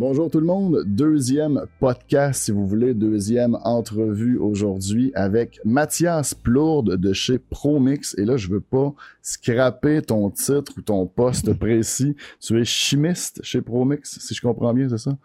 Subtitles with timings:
[0.00, 6.96] Bonjour tout le monde, deuxième podcast si vous voulez, deuxième entrevue aujourd'hui avec Mathias Plourde
[6.96, 8.16] de chez Promix.
[8.16, 12.16] Et là, je veux pas scraper ton titre ou ton poste précis.
[12.40, 15.18] Tu es chimiste chez Promix, si je comprends bien, c'est ça?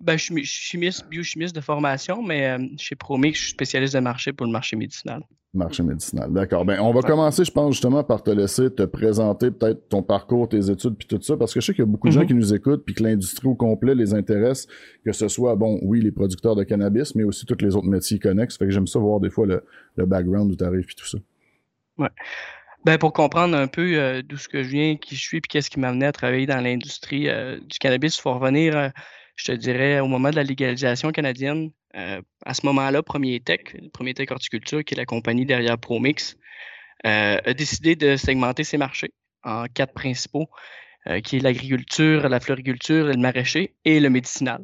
[0.00, 3.98] Ben, je suis chimiste, biochimiste de formation, mais euh, chez Promix, je suis spécialiste de
[3.98, 5.24] marché pour le marché médicinal.
[5.52, 6.64] Marché médicinal, d'accord.
[6.64, 10.48] Ben, on va commencer, je pense, justement, par te laisser te présenter peut-être ton parcours,
[10.48, 12.20] tes études, puis tout ça, parce que je sais qu'il y a beaucoup de gens
[12.20, 12.26] mhm.
[12.28, 14.68] qui nous écoutent, puis que l'industrie au complet les intéresse,
[15.04, 18.20] que ce soit, bon, oui, les producteurs de cannabis, mais aussi tous les autres métiers
[18.20, 18.58] connexes.
[18.58, 21.18] Fait que j'aime ça voir des fois le, background où tu arrives, puis tout ça.
[21.98, 22.10] Ouais.
[22.84, 25.48] Ben, pour comprendre un peu euh, d'où ce que je viens, qui je suis, puis
[25.48, 28.92] qu'est-ce qui m'a amené à travailler dans l'industrie euh, du cannabis, il faut revenir
[29.40, 33.74] je te dirais, au moment de la légalisation canadienne, euh, à ce moment-là, Premier Tech,
[33.94, 36.36] Premier Tech Horticulture, qui est la compagnie derrière Promix,
[37.06, 40.50] euh, a décidé de segmenter ses marchés en quatre principaux,
[41.06, 44.62] euh, qui est l'agriculture, la floriculture, le maraîcher et le médicinal.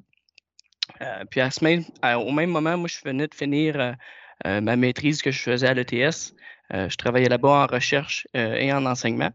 [1.31, 3.97] puis à ce même, au même moment, moi, je venais de finir
[4.45, 6.35] ma maîtrise que je faisais à l'ETS.
[6.71, 9.31] je travaillais là-bas en recherche et en enseignement.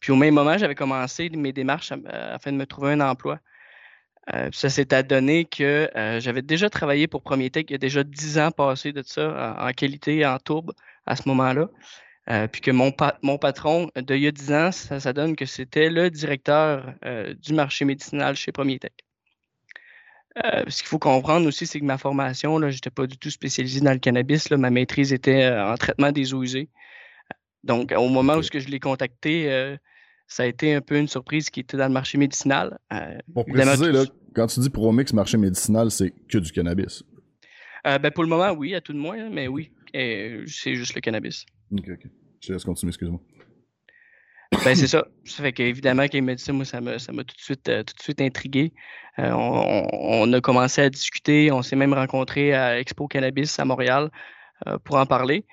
[0.00, 3.38] Puis au même moment, j'avais commencé mes démarches afin de me trouver un emploi.
[4.32, 7.78] Euh, ça s'est adonné que euh, j'avais déjà travaillé pour Premier Tech il y a
[7.78, 10.72] déjà dix ans passé de ça en, qualité en tourbe
[11.06, 11.68] à ce moment-là.
[12.30, 12.92] Euh, puis que mon,
[13.22, 16.94] mon patron de il y a dix ans, ça, donne que c'était le directeur
[17.40, 18.92] du marché médicinal chez Premier Tech.
[20.36, 23.80] ce qu'il faut comprendre aussi, c'est que ma formation, je n'étais pas du tout spécialisé
[23.80, 24.50] dans le cannabis.
[24.50, 26.68] Là, ma maîtrise était en traitement des eaux usées.
[27.64, 29.78] Donc, au moment où je l'ai contacté,
[30.32, 32.78] ça a été un peu une surprise qui était dans le marché médicinal.
[32.90, 37.04] Euh, pour préciser, là, quand tu dis Promix marché médicinal, c'est que du cannabis.
[37.86, 41.02] Euh, ben pour le moment, oui, à tout de moins, mais oui, c'est juste le
[41.02, 41.44] cannabis.
[41.70, 42.06] Ok, ok.
[42.40, 43.20] Je te laisse continuer, excuse-moi.
[44.64, 45.06] Ben, c'est ça.
[45.24, 48.02] Ça fait qu'évidemment, m'a dit ça, moi, ça m'a, tout, de suite, euh, tout de
[48.02, 48.72] suite intrigué.
[49.18, 54.10] on, a commencé à discuter, on s'est même rencontré à Expo Cannabis à Montréal
[54.84, 55.44] pour en parler.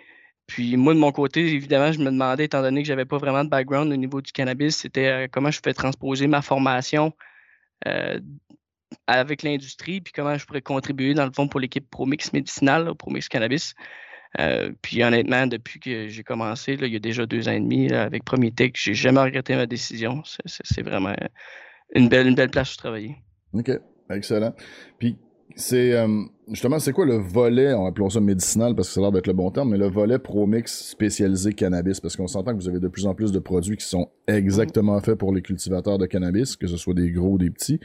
[0.50, 3.20] Puis moi, de mon côté, évidemment, je me demandais, étant donné que je n'avais pas
[3.20, 7.14] vraiment de background au niveau du cannabis, c'était euh, comment je pouvais transposer ma formation
[7.88, 8.20] euh,
[9.06, 13.30] avec l'industrie, puis comment je pourrais contribuer, dans le fond, pour l'équipe Promix médicinale, Promix
[13.30, 13.76] Cannabis.
[14.40, 17.94] Euh, puis honnêtement, depuis que j'ai commencé, il y a déjà deux ans et demi,
[17.94, 20.24] avec Premier Tech, j'ai jamais regretté ma décision.
[20.46, 21.14] C'est vraiment
[21.94, 23.18] une belle, une belle place où travailler.
[23.54, 23.70] OK,
[24.10, 24.56] excellent.
[24.98, 25.16] Puis
[25.56, 29.04] c'est euh, justement, c'est quoi le volet, on appelons ça médicinal parce que ça a
[29.04, 32.00] l'air d'être le bon terme, mais le volet ProMix spécialisé cannabis?
[32.00, 35.00] Parce qu'on s'entend que vous avez de plus en plus de produits qui sont exactement
[35.02, 37.80] faits pour les cultivateurs de cannabis, que ce soit des gros ou des petits.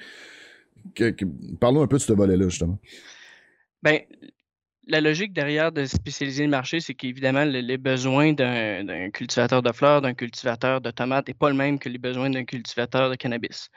[1.61, 2.79] parlons un peu de ce volet-là, justement.
[3.83, 4.01] Ben,
[4.87, 10.03] la logique derrière de spécialiser le marché, c'est qu'évidemment, les besoins d'un cultivateur de fleurs,
[10.03, 13.71] d'un cultivateur de tomates n'est pas le même que les besoins d'un cultivateur de cannabis.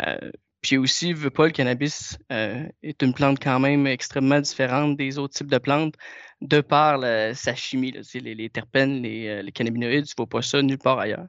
[0.00, 0.30] Euh,
[0.60, 5.18] puis aussi, veut pas, le cannabis euh, est une plante quand même extrêmement différente des
[5.18, 5.94] autres types de plantes
[6.40, 7.00] de par
[7.34, 7.94] sa chimie.
[8.14, 11.26] les, terpènes, les, les cannabinoïdes, il ne faut pas ça nulle part ailleurs.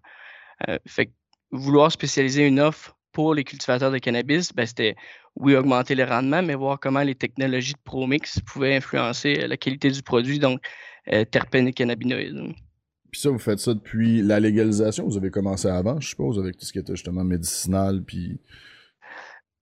[0.67, 1.11] Euh, fait
[1.51, 4.95] vouloir spécialiser une offre pour les cultivateurs de cannabis, ben, c'était
[5.35, 9.89] oui, augmenter les rendements, mais voir comment les technologies de ProMix pouvaient influencer la qualité
[9.91, 10.61] du produit, donc
[11.11, 12.53] euh, terpènes et cannabinoïdes.
[13.11, 15.07] Puis ça, vous faites ça depuis la légalisation?
[15.07, 18.39] Vous avez commencé avant, je suppose, avec tout ce qui était justement médicinal, puis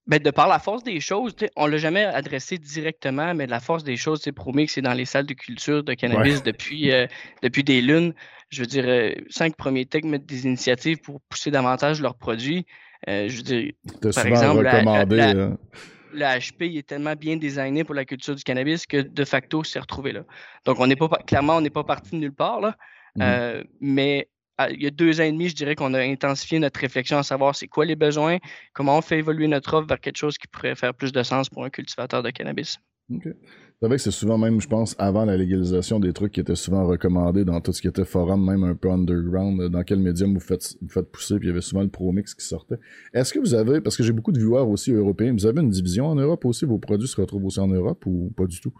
[0.08, 3.60] ben, de par la force des choses, on ne l'a jamais adressé directement, mais la
[3.60, 6.92] force des choses, c'est promis que c'est dans les salles de culture de cannabis depuis,
[6.92, 7.08] euh,
[7.42, 8.14] depuis des lunes.
[8.50, 12.68] Je veux dire, euh, cinq premiers techs mettent des initiatives pour pousser davantage leurs produits.
[13.10, 13.72] Euh, je veux dire,
[14.14, 15.58] par exemple, la, hein.
[16.14, 19.80] le HP est tellement bien designé pour la culture du cannabis que de facto, c'est
[19.80, 20.22] retrouvé là.
[20.66, 22.76] Donc, on n'est pas clairement, on n'est pas parti de nulle part, là.
[23.18, 24.28] Mmh mais
[24.72, 27.24] il y a deux ans et demi, je dirais qu'on a intensifié notre réflexion à
[27.24, 28.38] savoir c'est quoi les besoins,
[28.74, 31.50] comment on fait évoluer notre offre vers quelque chose qui pourrait faire plus de sens
[31.50, 32.80] pour un cultivateur de cannabis.
[33.14, 33.28] OK.
[33.82, 36.56] C'est vrai que c'est souvent même, je pense, avant la légalisation, des trucs qui étaient
[36.56, 40.34] souvent recommandés dans tout ce qui était forum, même un peu underground, dans quel médium
[40.34, 42.78] vous faites, vous faites pousser, puis il y avait souvent le ProMix qui sortait.
[43.14, 45.70] Est-ce que vous avez, parce que j'ai beaucoup de viewers aussi européens, vous avez une
[45.70, 48.74] division en Europe aussi, vos produits se retrouvent aussi en Europe ou pas du tout?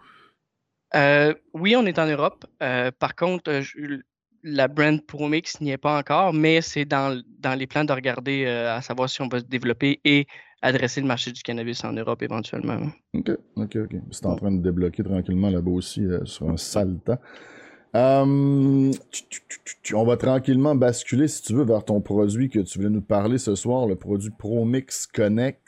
[0.94, 2.46] Euh, oui, on est en Europe.
[2.62, 4.00] Euh, par contre, je,
[4.46, 7.20] la brand ProMix n'y est pas encore, mais c'est dans,
[7.58, 10.26] les plans de regarder euh, à savoir si on va se développer et
[10.62, 12.78] adresser le marché du cannabis en Europe éventuellement.
[13.12, 13.96] OK, OK, OK.
[14.12, 17.18] C'est en train de débloquer tranquillement là-bas aussi euh, sur un sale temps.
[17.92, 18.92] Hum,
[19.94, 23.38] on va tranquillement basculer, si tu veux, vers ton produit que tu voulais nous parler
[23.38, 25.60] ce soir, le produit ProMix Connect.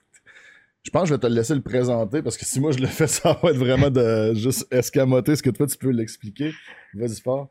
[0.85, 2.79] Je pense que je vais te le laisser le présenter parce que si moi je
[2.79, 6.53] le fais, ça va être vraiment de juste escamoter ce que toi tu peux l'expliquer.
[6.95, 7.51] Vas-y fort.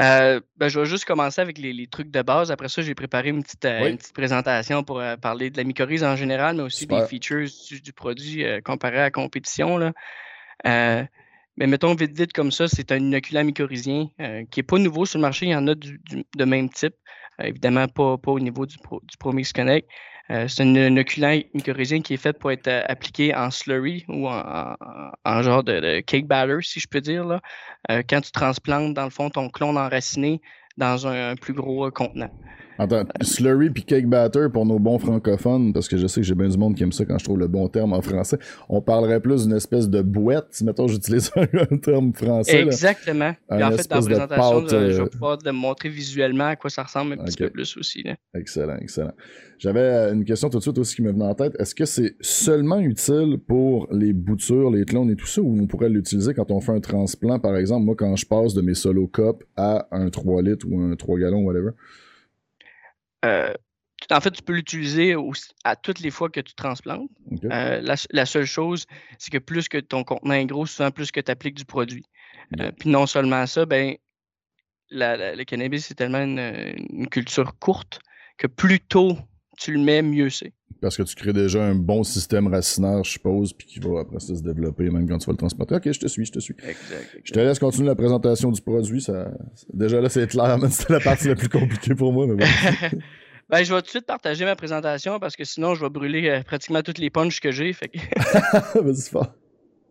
[0.00, 2.50] Euh, ben, je vais juste commencer avec les, trucs de base.
[2.50, 6.56] Après ça, j'ai préparé une petite, euh, présentation pour parler de la mycorhize en général,
[6.56, 7.48] mais aussi des features
[7.82, 9.76] du, produit comparé à la compétition.
[9.76, 9.92] Là.
[10.64, 14.08] mais mettons vite vite comme ça, c'est un inoculant mycorhizien
[14.50, 15.46] qui n'est pas nouveau sur le marché.
[15.46, 16.94] Il y en a de même type.
[17.42, 19.86] évidemment, pas, pas au niveau du, du ProMix Connect.
[20.30, 24.28] Euh, c'est un inoculant mycorhizien qui est fait pour être euh, appliqué en slurry ou
[24.28, 27.24] en, genre de, cake batter, si je peux dire.
[27.24, 27.40] Là.
[27.90, 30.40] Euh, quand tu transplantes, dans le fond, ton clone enraciné
[30.76, 32.30] dans un plus gros contenant.
[32.82, 36.34] Attends, slurry puis cake batter pour nos bons francophones, parce que je sais que j'ai
[36.34, 38.38] bien du monde qui aime ça quand je trouve le bon terme en français.
[38.68, 42.62] On parlerait plus d'une espèce de bouette, si mettons j'utilise un, terme français.
[42.62, 43.34] Exactement.
[43.48, 46.82] en fait, dans la présentation, je vais euh, pouvoir te montrer visuellement à quoi ça
[46.82, 48.02] ressemble un petit peu plus aussi.
[48.34, 49.12] Excellent, excellent.
[49.58, 51.54] J'avais euh, une question tout de suite aussi qui me venait en tête.
[51.60, 55.68] Est-ce que c'est seulement utile pour les boutures, les clones et tout ça, ou on
[55.68, 58.74] pourrait l'utiliser quand on fait un transplant, par exemple, moi quand je passe de mes
[58.74, 61.70] solo cups à un 3 litres ou un 3 gallons, whatever?
[63.24, 63.52] Euh,
[64.10, 65.14] en fait, tu peux l'utiliser
[65.64, 67.08] à toutes les fois que tu transplantes.
[67.44, 67.80] Euh,
[68.10, 68.86] la, seule chose,
[69.18, 72.04] c'est que plus que ton contenant est gros, souvent plus que tu appliques du produit.
[72.58, 73.96] Euh, puis non seulement ça, ben,
[74.90, 78.00] le cannabis, c'est tellement une, culture courte
[78.38, 79.18] que plus tôt
[79.58, 80.52] tu le mets, mieux c'est.
[80.80, 84.18] Parce que tu crées déjà un bon système racinaire, je suppose, puis qui va après
[84.18, 85.76] ça se développer même quand tu vas le transporter.
[85.76, 86.54] Ok, je te suis, je te suis.
[86.54, 89.00] Exact, Je te laisse continuer la présentation du produit.
[89.00, 89.30] Ça...
[89.72, 92.26] Déjà là, c'est clair, mais c'était la partie la plus compliquée pour moi.
[92.26, 92.34] Mais
[93.48, 96.28] ben, je vais tout de suite partager ma présentation parce que sinon, je vais brûler
[96.28, 97.72] euh, pratiquement toutes les punches que j'ai.
[97.72, 97.90] Fait
[98.74, 99.32] Vas-y, fort.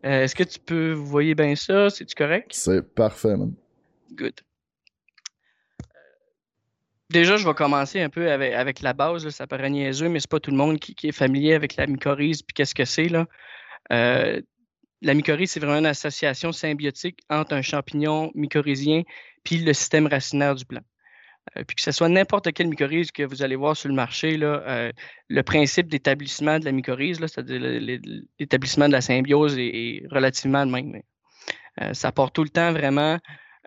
[0.03, 1.89] Euh, est-ce que tu peux, vous voyez bien ça?
[1.89, 2.51] C'est-tu correct?
[2.51, 3.53] C'est parfait, man.
[4.13, 4.41] Good.
[7.11, 9.27] Déjà, je vais commencer un peu avec, la base.
[9.29, 12.41] Ça paraît niaiseux, mais c'est pas tout le monde qui, est familier avec la mycorhize
[12.41, 13.09] puis qu'est-ce que c'est.
[13.09, 13.25] là.
[13.91, 14.39] Euh,
[15.01, 19.01] la mycorhize, c'est vraiment une association symbiotique entre un champignon mycorhizien
[19.43, 20.83] puis le système racinaire du plant.
[21.57, 24.37] Euh, puis que ce soit n'importe quelle mycorhize que vous allez voir sur le marché,
[24.37, 24.91] là, euh,
[25.27, 27.59] le principe d'établissement de la mycorhize, c'est-à-dire
[28.39, 31.01] l'établissement de la symbiose est, relativement le même.
[31.93, 33.17] ça porte tout le temps vraiment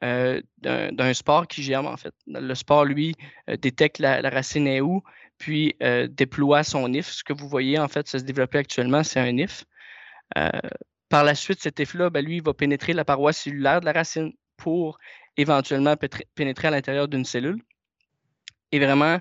[0.05, 2.13] euh, d'un sport qui germe, en fait.
[2.27, 3.15] Le sport, lui,
[3.49, 5.03] euh, détecte la, racine est où,
[5.39, 7.09] puis euh, déploie son if.
[7.09, 9.65] Ce que vous voyez, en fait, ça se développer actuellement, c'est un if.
[11.09, 14.33] par la suite, cet if-là, ben, lui, va pénétrer la paroi cellulaire de la racine
[14.57, 14.99] pour
[15.37, 15.95] éventuellement
[16.35, 17.63] pénétrer à l'intérieur d'une cellule
[18.73, 19.19] et vraiment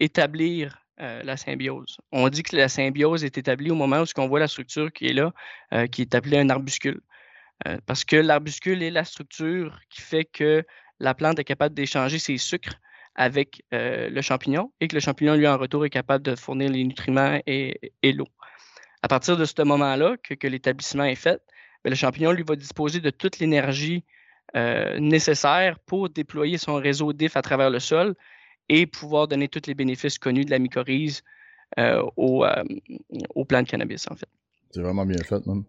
[0.00, 1.96] établir la symbiose.
[2.12, 5.06] On dit que la symbiose est établie au moment où on voit la structure qui
[5.06, 5.32] est là,
[5.88, 7.00] qui est appelée un arbuscule.
[7.66, 10.64] Euh, parce que l'arbuscule est la structure qui fait que
[11.00, 12.74] la plante est capable d'échanger ses sucres
[13.14, 16.70] avec euh, le champignon et que le champignon, lui, en retour, est capable de fournir
[16.70, 18.28] les nutriments et, l'eau.
[19.02, 21.40] À partir de ce moment-là, que, l'établissement est fait,
[21.84, 24.04] ben, le champignon, lui, va disposer de toute l'énergie
[24.56, 28.14] euh, nécessaire pour déployer son réseau d'IF à travers le sol
[28.68, 31.22] et pouvoir donner tous les bénéfices connus de la mycorhize
[32.16, 32.44] au,
[33.34, 34.28] au plant de cannabis, en fait.
[34.70, 35.64] C'est vraiment bien fait, même.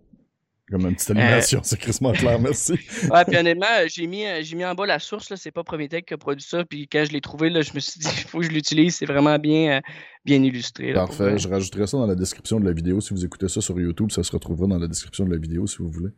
[0.73, 2.71] Comme une petite animation, c'est crissement clair, merci.
[2.71, 5.63] ouais, puis honnêtement, j'ai mis, euh, j'ai mis en bas la source, là, c'est pas
[5.63, 8.07] Prométhèque qui a produit ça, puis quand je l'ai trouvé, là, je me suis dit,
[8.11, 9.81] il faut que je l'utilise, c'est vraiment bien, euh,
[10.25, 10.93] bien illustré.
[10.93, 13.01] Parfait, je rajouterai ça dans la description de la vidéo.
[13.01, 15.67] Si vous écoutez ça sur YouTube, ça se retrouvera dans la description de la vidéo
[15.67, 16.09] si vous voulez.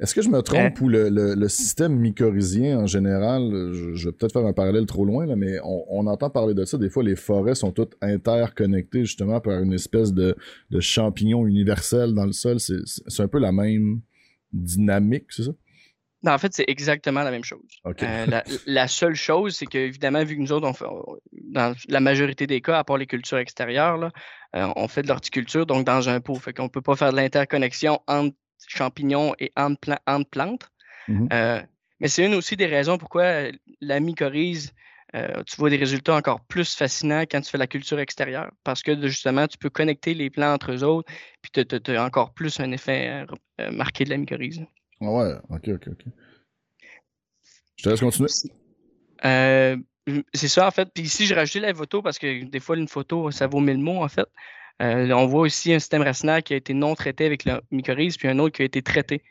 [0.00, 4.46] Est-ce que je me trompe ou le, système mycorhizien en général, je, vais peut-être faire
[4.46, 6.78] un parallèle trop loin, là, mais on, entend parler de ça.
[6.78, 10.36] Des fois, les forêts sont toutes interconnectées justement par une espèce de,
[10.80, 12.58] champignon universel dans le sol.
[12.60, 14.00] C'est un peu la même
[14.52, 15.52] dynamique, c'est ça?
[16.26, 17.80] en fait, c'est exactement la même chose.
[17.86, 18.26] Euh,
[18.66, 20.84] la, seule chose, c'est qu'évidemment, vu que nous autres, on fait,
[21.32, 24.10] dans la majorité des cas, à part les cultures extérieures,
[24.54, 26.34] euh, on fait de l'horticulture, donc dans un pot.
[26.34, 28.36] Fait qu'on ne peut pas faire de l'interconnexion entre
[28.66, 29.98] champignons et entre,
[30.30, 30.70] plantes.
[31.08, 31.60] Mmh euh,
[32.00, 33.52] mais c'est une aussi des raisons pourquoi euh,
[33.82, 34.72] la mycorhize,
[35.14, 38.50] euh, tu vois des résultats encore plus fascinants quand tu fais la culture extérieure.
[38.64, 41.12] Parce que justement, tu peux connecter les plantes entre eux autres,
[41.42, 43.26] puis tu as, encore plus un effet
[43.70, 44.64] marqué de la mycorhize.
[45.02, 46.04] Ah ouais, ok, ok, ok.
[47.76, 48.28] Je te laisse continuer.
[50.34, 50.88] C'est ça, en fait.
[50.94, 53.78] Puis ici, j'ai rajouté la photo parce que des fois, une photo, ça vaut mille
[53.78, 54.28] mots, en fait.
[54.82, 58.16] Euh, on voit aussi un système racinaire qui a été non traité avec la mycorhize,
[58.16, 59.22] puis un autre qui a été traité.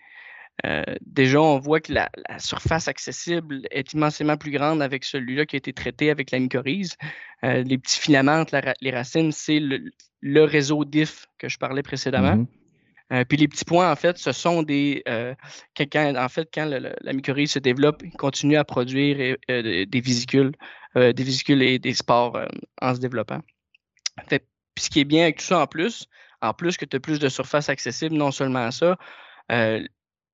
[0.65, 5.55] Euh, déjà, on voit que la, surface accessible est immensément plus grande avec celui-là qui
[5.55, 6.95] a été traité avec la mycorhize.
[7.43, 8.43] Euh, les petits filaments
[8.81, 12.45] les racines, c'est le, réseau DIF que je parlais précédemment.
[13.11, 13.25] Mm-hmm.
[13.25, 15.03] puis les petits points, en fait, ce sont des.
[15.75, 20.51] quand, en fait, quand la mycorhize se développe, il continue à produire des vésicules,
[20.95, 22.39] des et des spores
[22.81, 23.41] en se développant.
[24.27, 24.45] Fait,
[24.77, 26.07] ce qui est bien avec tout ça en plus,
[26.41, 28.97] en plus que tu as plus de surface accessible, non seulement ça,
[29.51, 29.85] euh,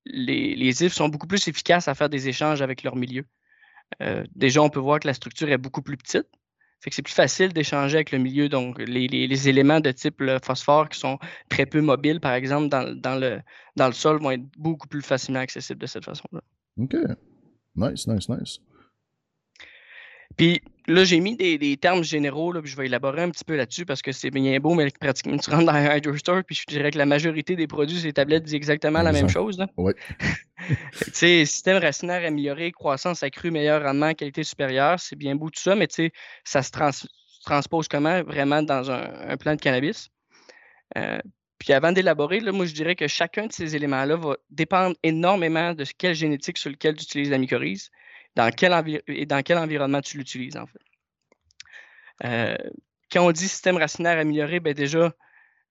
[0.06, 3.26] les, les IF sont beaucoup plus efficaces à faire des échanges avec leur milieu.
[4.36, 6.28] déjà, on peut voir que la structure est beaucoup plus petite.
[6.86, 8.48] Fait que c'est plus facile d'échanger avec le milieu.
[8.48, 11.18] Donc, les, éléments de type phosphore qui sont
[11.50, 13.42] très peu mobiles, par exemple, dans, le,
[13.76, 16.42] dans le sol, vont être beaucoup plus facilement accessibles de cette façon-là.
[16.80, 16.96] OK.
[17.76, 18.60] Nice, nice, nice.
[20.38, 23.56] Puis là, j'ai mis des, termes généraux, là, puis je vais élaborer un petit peu
[23.56, 26.56] là-dessus parce que c'est bien beau, mais pratiquement, tu rentres dans un hydro store, puis
[26.56, 29.64] je dirais que la majorité des produits ces tablettes disent exactement la même chose.
[29.78, 29.94] Oui.
[30.68, 35.62] tu sais, système racinaire amélioré, croissance accrue, meilleur rendement, qualité supérieure, c'est bien beau tout
[35.62, 36.12] ça, mais tu sais,
[36.44, 36.72] ça se
[37.46, 40.10] transpose comment vraiment dans un, plan de cannabis?
[40.98, 41.20] Euh,
[41.58, 45.86] puis avant d'élaborer, moi, je dirais que chacun de ces éléments-là va dépendre énormément de
[45.98, 47.90] quelle génétique sur lequel tu utilises la mycorhize
[48.36, 48.74] dans quel
[49.58, 50.80] environnement tu l'utilises, en fait.
[52.24, 52.58] Euh,
[53.12, 55.14] quand on dit système racinaire amélioré, ben déjà,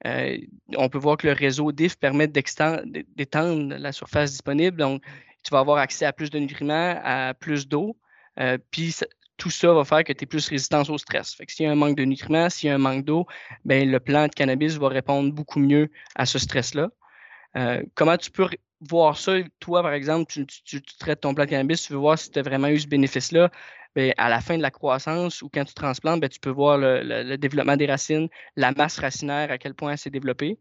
[0.07, 0.37] euh,
[0.77, 4.77] on peut voir que le réseau DIF permet d'étendre la surface disponible.
[4.77, 5.03] Donc,
[5.43, 7.97] tu vas avoir accès à plus de nutriments, à plus d'eau.
[8.41, 8.95] Euh, puis,
[9.37, 11.35] tout ça va faire que tu es plus résistant au stress.
[11.35, 13.27] Fait que s'il y a un manque de nutriments, s'il y a un manque d'eau,
[13.65, 16.91] ben, le plant de cannabis va répondre beaucoup mieux à ce stress-là.
[17.95, 18.49] Comment tu peux
[18.81, 22.31] voir ça, toi, par exemple, tu, traites ton plant de cannabis, tu veux voir si
[22.31, 23.51] tu as vraiment eu ce bénéfice-là,
[23.95, 26.79] ben, à la fin de la croissance ou quand tu transplantes, ben, tu peux voir
[26.79, 30.59] le, développement des racines, la masse racinaire, à quel point elle s'est développée.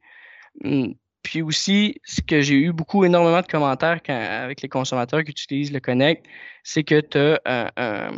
[0.64, 5.32] Hum, puis aussi, ce que j'ai eu beaucoup, énormément de commentaires avec les consommateurs qui
[5.32, 6.26] utilisent le Connect,
[6.64, 8.12] c'est que tu as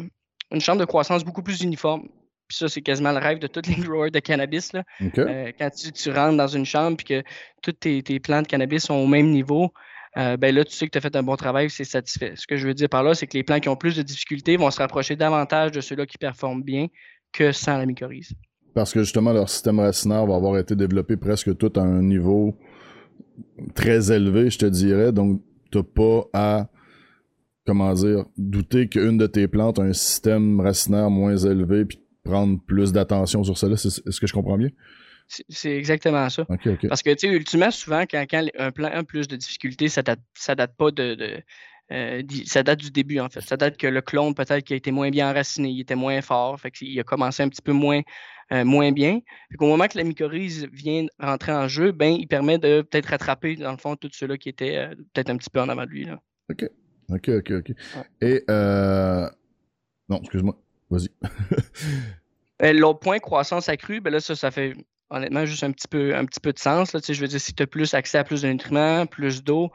[0.51, 2.10] une chambre de croissance beaucoup plus uniforme.
[2.48, 4.74] Puis ça, c'est quasiment le rêve de tous les growers de cannabis.
[4.74, 4.84] Là.
[5.18, 7.30] Euh, quand tu, rentres dans une chambre et que
[7.62, 9.72] tous tes, tes plants de cannabis sont au même niveau,
[10.18, 12.34] euh, ben là, tu sais que tu as fait un bon travail, c'est satisfait.
[12.36, 14.02] Ce que je veux dire par là, c'est que les plants qui ont plus de
[14.02, 16.88] difficultés vont se rapprocher davantage de ceux-là qui performent bien
[17.34, 18.32] que sans la mycorhize.
[18.74, 22.58] Parce que justement, leur système racinaire va avoir été développé presque tout à un niveau
[23.74, 25.12] très élevé, je te dirais.
[25.12, 26.68] Donc, tu n'as pas à,
[27.66, 32.60] comment dire, douter qu'une de tes plantes a un système racinaire moins élevé puis prendre
[32.65, 33.75] plus d'attention sur cela.
[33.75, 34.70] Est-ce que je comprends bien?
[35.27, 36.46] C'est exactement ça.
[36.46, 38.25] Parce que, tu sais, ultimement, souvent, quand,
[38.58, 41.41] un plan a plus de difficultés, ça date, ça date pas de.
[41.91, 43.41] Euh, ça date du début, en fait.
[43.41, 46.20] Ça date que le clone, peut-être, qui a été moins bien enraciné, il était moins
[46.22, 48.01] fort, fait qu'il a commencé un petit peu moins,
[48.51, 49.20] euh, moins bien.
[49.50, 53.08] Puis qu'au moment que la mycorhize vient rentrer en jeu, ben, il permet de peut-être
[53.08, 55.86] rattraper, dans le fond, tout ceux-là qui étaient euh, peut-être un petit peu en avant
[55.86, 56.05] de lui.
[56.05, 56.20] Là.
[56.51, 56.67] OK.
[57.10, 57.72] OK, OK, OK.
[58.22, 58.44] Et,
[60.08, 60.55] non, excuse-moi.
[60.89, 61.10] Vas-y.
[62.74, 64.74] L'autre point, croissance accrue, ben là, ça, ça fait
[65.10, 66.94] honnêtement juste un petit peu, un petit peu de sens.
[66.94, 67.01] Là.
[67.01, 69.44] Tu sais, je veux dire, si tu as plus accès à plus de nutriments, plus
[69.44, 69.72] d'eau,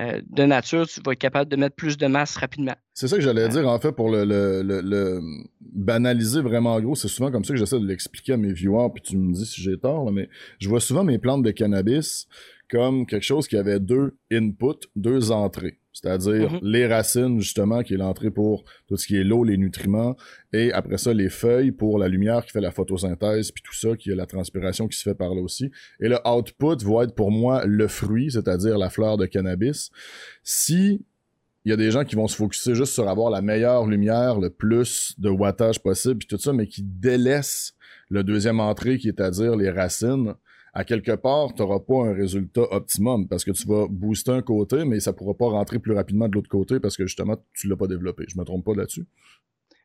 [0.00, 2.76] euh, de nature, tu vas être capable de mettre plus de masse rapidement.
[2.94, 5.20] C'est ça que j'allais dire, en fait, pour le, le, le,
[5.60, 6.94] banaliser vraiment gros.
[6.94, 9.44] C'est souvent comme ça que j'essaie de l'expliquer à mes viewers, puis tu me dis
[9.44, 10.28] si j'ai tort, mais
[10.60, 12.28] je vois souvent mes plantes de cannabis
[12.70, 15.78] comme quelque chose qui avait deux inputs, deux entrées.
[15.92, 16.60] C'est-à-dire mm-hmm.
[16.62, 20.16] les racines, justement, qui est l'entrée pour tout ce qui est l'eau, les nutriments,
[20.52, 23.96] et après ça, les feuilles pour la lumière qui fait la photosynthèse, puis tout ça,
[23.96, 25.72] qui est la transpiration qui se fait par là aussi.
[26.00, 29.90] Et le output va être pour moi le fruit, c'est-à-dire la fleur de cannabis.
[30.44, 31.04] Si
[31.64, 34.38] il y a des gens qui vont se focuser juste sur avoir la meilleure lumière,
[34.38, 37.74] le plus de wattage possible, puis tout ça, mais qui délaissent
[38.08, 40.34] le deuxième entrée, qui est à dire les racines,
[40.74, 44.42] à quelque part, tu n'auras pas un résultat optimum parce que tu vas booster un
[44.42, 47.36] côté, mais ça ne pourra pas rentrer plus rapidement de l'autre côté parce que justement,
[47.54, 48.24] tu ne l'as pas développé.
[48.28, 49.06] Je ne me trompe pas là-dessus?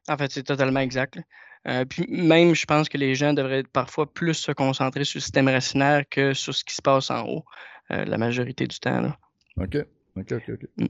[0.08, 1.20] En fait, c'est totalement exact.
[1.68, 5.22] Euh, puis même, je pense que les gens devraient parfois plus se concentrer sur le
[5.22, 7.46] système racinaire que sur ce qui se passe en haut,
[7.92, 9.02] euh, la majorité du temps.
[9.02, 9.18] Là.
[9.58, 9.78] OK.
[10.18, 10.90] OK, OK, OK.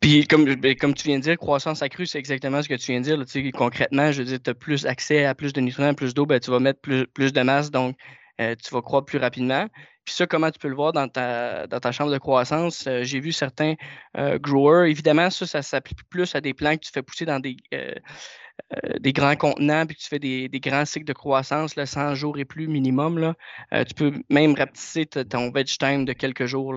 [0.00, 2.92] Puis, comme, ben, comme tu viens de dire, croissance accrue, c'est exactement ce que tu
[2.92, 3.52] viens de dire.
[3.52, 6.40] concrètement, je veux dire, tu as plus accès à plus de nutriments, plus d'eau, ben,
[6.40, 7.96] tu vas mettre plus, de masse, donc
[8.40, 9.66] euh, tu vas croître plus rapidement.
[10.04, 12.86] Puis ça, comment tu peux le voir dans ta, dans ta chambre de croissance?
[12.86, 13.74] Euh, j'ai vu certains
[14.16, 17.40] euh, growers, évidemment, ça, ça s'applique plus à des plants que tu fais pousser dans
[17.40, 17.56] des,
[18.72, 22.38] euh, des grands contenants, puis tu fais des, grands cycles de croissance, là, 100 jours
[22.38, 23.34] et plus minimum,
[23.72, 26.74] euh, tu peux même rapetisser ton veg time de quelques jours.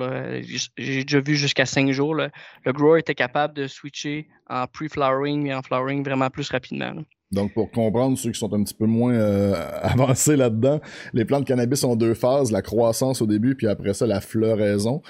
[0.77, 2.15] J'ai déjà vu jusqu'à 5 jours.
[2.15, 6.93] Le grower était capable de switcher en pre-flowering et en flowering vraiment plus rapidement.
[7.31, 10.79] Donc, pour comprendre ceux qui sont un petit peu moins euh, avancés là-dedans,
[11.13, 14.21] les plantes de cannabis ont deux phases, la croissance au début, puis après ça, la
[14.21, 15.01] floraison.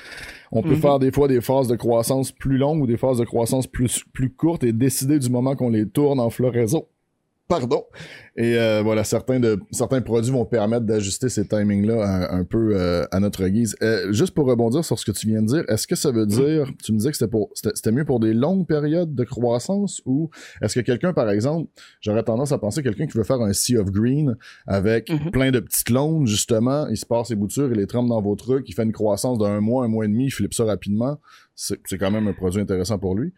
[0.52, 0.82] On peut mhm.
[0.82, 4.04] faire des fois des phases de croissance plus longues ou des phases de croissance plus,
[4.14, 6.88] plus courtes et décider du moment qu'on les tourne en floraison
[7.48, 7.86] Pardon.
[8.36, 13.06] Et euh, voilà, certains de certains produits vont permettre d'ajuster ces timings-là un, peu euh,
[13.12, 13.76] à notre guise.
[13.82, 16.26] Euh, juste pour rebondir sur ce que tu viens de dire, est-ce que ça veut
[16.26, 20.02] dire, tu me disais que c'était pour c'était mieux pour des longues périodes de croissance
[20.06, 20.30] ou
[20.62, 21.70] est-ce que quelqu'un, par exemple,
[22.02, 24.36] j'aurais tendance à penser quelqu'un qui veut faire un sea of green
[24.68, 25.32] avec mm-hmm.
[25.32, 28.36] plein de petites clones, justement, il se passe ses boutures, il les trempe dans vos
[28.36, 31.18] trucs, il fait une croissance d'un mois, un mois et demi, il flippe ça rapidement.
[31.56, 33.34] C'est quand même un produit intéressant pour lui.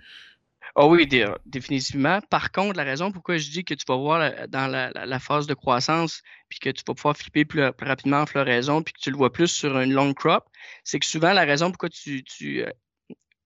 [0.75, 1.07] Ah oui,
[1.45, 2.19] définitivement.
[2.29, 5.53] Par contre, la raison pourquoi je dis que tu vas voir dans la, phase de
[5.53, 9.17] croissance, puis que tu vas pouvoir flipper plus, rapidement en floraison, puis que tu le
[9.17, 10.45] vois plus sur une long crop,
[10.83, 12.69] c'est que souvent la raison pourquoi tu, euh,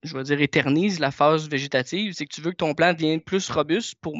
[0.03, 3.22] je vais dire, éternises la phase végétative, c'est que tu veux que ton plant devienne
[3.22, 4.15] plus robuste pour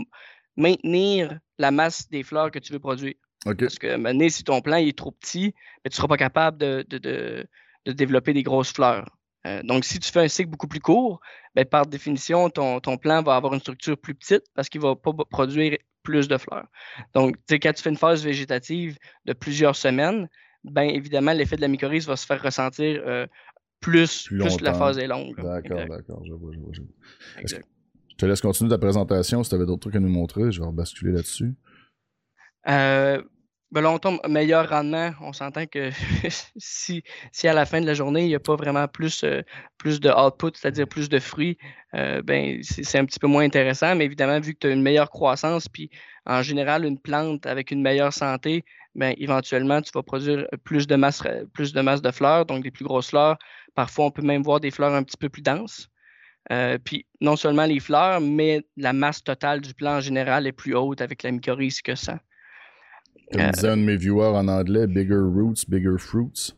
[0.56, 3.16] maintenir la masse des fleurs que tu veux produire.
[3.44, 6.58] Parce que maintenant, si ton plant est trop petit, ben, tu ne seras pas capable
[6.58, 7.46] de
[7.86, 9.10] développer des grosses fleurs.
[9.46, 11.20] Euh, donc, si tu fais un cycle beaucoup plus court,
[11.56, 14.88] ben, par définition, ton, ton, plant va avoir une structure plus petite parce qu'il ne
[14.88, 16.68] va pas produire plus de fleurs.
[17.14, 20.30] Donc, quand tu fais une phase végétative de plusieurs semaines,
[20.64, 23.28] bien évidemment, l'effet de la mycorhize va se faire ressentir euh,
[23.80, 25.36] plus, plus, la phase est longue.
[25.36, 26.72] D'accord, d'accord, je vois, je vois.
[27.46, 27.56] Je,
[28.14, 29.44] je te laisse continuer ta présentation.
[29.44, 31.54] Si tu avais d'autres trucs à nous montrer, je vais basculer là-dessus.
[32.70, 33.22] Euh,
[33.74, 35.14] ben là, on meilleur rendement.
[35.20, 35.90] On s'entend que
[36.58, 39.42] si, si à la fin de la journée, il n'y a pas vraiment plus, euh,
[39.80, 41.58] plus de output, c'est-à-dire plus de fruits,
[41.96, 43.96] euh, ben, c'est un petit peu moins intéressant.
[43.96, 45.90] Mais évidemment, vu que tu as une meilleure croissance, puis
[46.28, 48.64] en général, une plante avec une meilleure santé,
[48.94, 52.72] ben, éventuellement, tu vas produire plus de masse, plus de masse de fleurs, donc des
[52.72, 53.38] plus grosses fleurs.
[53.74, 55.90] Parfois, on peut même voir des fleurs un petit peu plus denses.
[56.52, 60.52] Euh, puis non seulement les fleurs, mais la masse totale du plant en général est
[60.52, 62.20] plus haute avec la mycorhize que ça.
[63.34, 66.54] Comme euh, disait un de mes viewers en anglais, bigger roots, bigger fruits.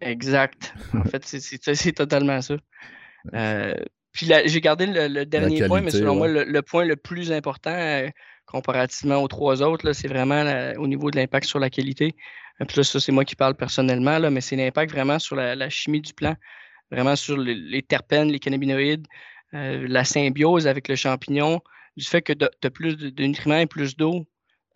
[0.00, 0.74] Exact.
[0.94, 2.56] En fait, c'est totalement ça.
[3.34, 3.74] Euh,
[4.12, 8.08] puis j'ai gardé le, dernier point, mais selon moi, le, point le plus important euh,
[8.46, 10.42] comparativement aux trois autres, c'est vraiment
[10.78, 12.14] au niveau de l'impact sur la qualité.
[12.66, 15.68] Puis là, ça, c'est moi qui parle personnellement, là, mais c'est l'impact vraiment sur la,
[15.68, 16.34] chimie du plant,
[16.90, 19.06] vraiment sur les, terpènes, les cannabinoïdes,
[19.52, 21.60] la symbiose avec le champignon,
[21.98, 24.26] du fait que tu as plus de, de nutriments et plus d'eau,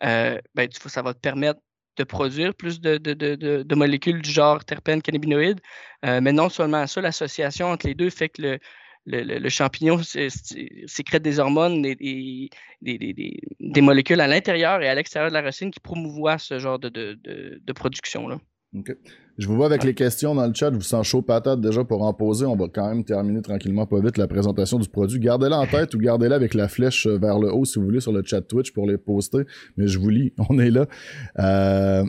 [0.03, 1.59] euh, ben, ça va te permettre
[1.97, 5.59] de produire plus de, molécules du genre terpènes cannabinoïdes.
[6.05, 8.59] Euh, mais non seulement ça, l'association entre les deux fait que le,
[9.05, 12.49] le, champignon sécrète des hormones et
[12.81, 17.73] des, molécules à l'intérieur et à l'extérieur de la racine qui promouvoient ce genre de,
[17.73, 18.39] production-là.
[19.37, 20.71] Je vous vois avec les questions dans le chat.
[20.71, 22.45] Je vous sens chaud patate déjà pour en poser.
[22.45, 25.19] On va quand même terminer tranquillement pas vite la présentation du produit.
[25.19, 28.13] Gardez-la en tête ou gardez-la avec la flèche vers le haut si vous voulez sur
[28.13, 29.43] le chat Twitch pour les poster.
[29.77, 30.87] Mais je vous lis, on est là.
[31.39, 32.05] Euh,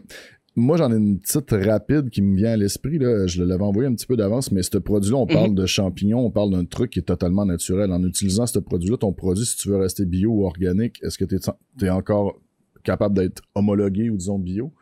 [0.54, 2.98] moi, j'en ai une petite rapide qui me vient à l'esprit.
[3.00, 5.56] Je l'avais envoyé un petit peu d'avance, mais ce produit-là, on parle mhm.
[5.56, 7.90] de champignons, on parle d'un truc qui est totalement naturel.
[7.90, 11.24] En utilisant ce produit-là, ton produit, si tu veux rester bio ou organique, est-ce que
[11.24, 12.38] tu es, es encore
[12.84, 14.72] capable d'être homologué ou disons bio?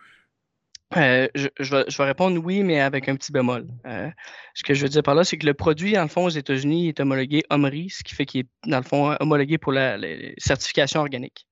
[0.96, 3.66] Euh, je, vais, répondre oui, mais avec un petit bémol.
[3.86, 4.10] Euh,
[4.54, 6.30] ce que je veux dire par là, c'est que le produit, dans le fond, aux
[6.30, 9.98] États-Unis, est homologué OMRI, ce qui fait qu'il est, dans le fond, homologué pour la,
[10.38, 11.46] certification organique.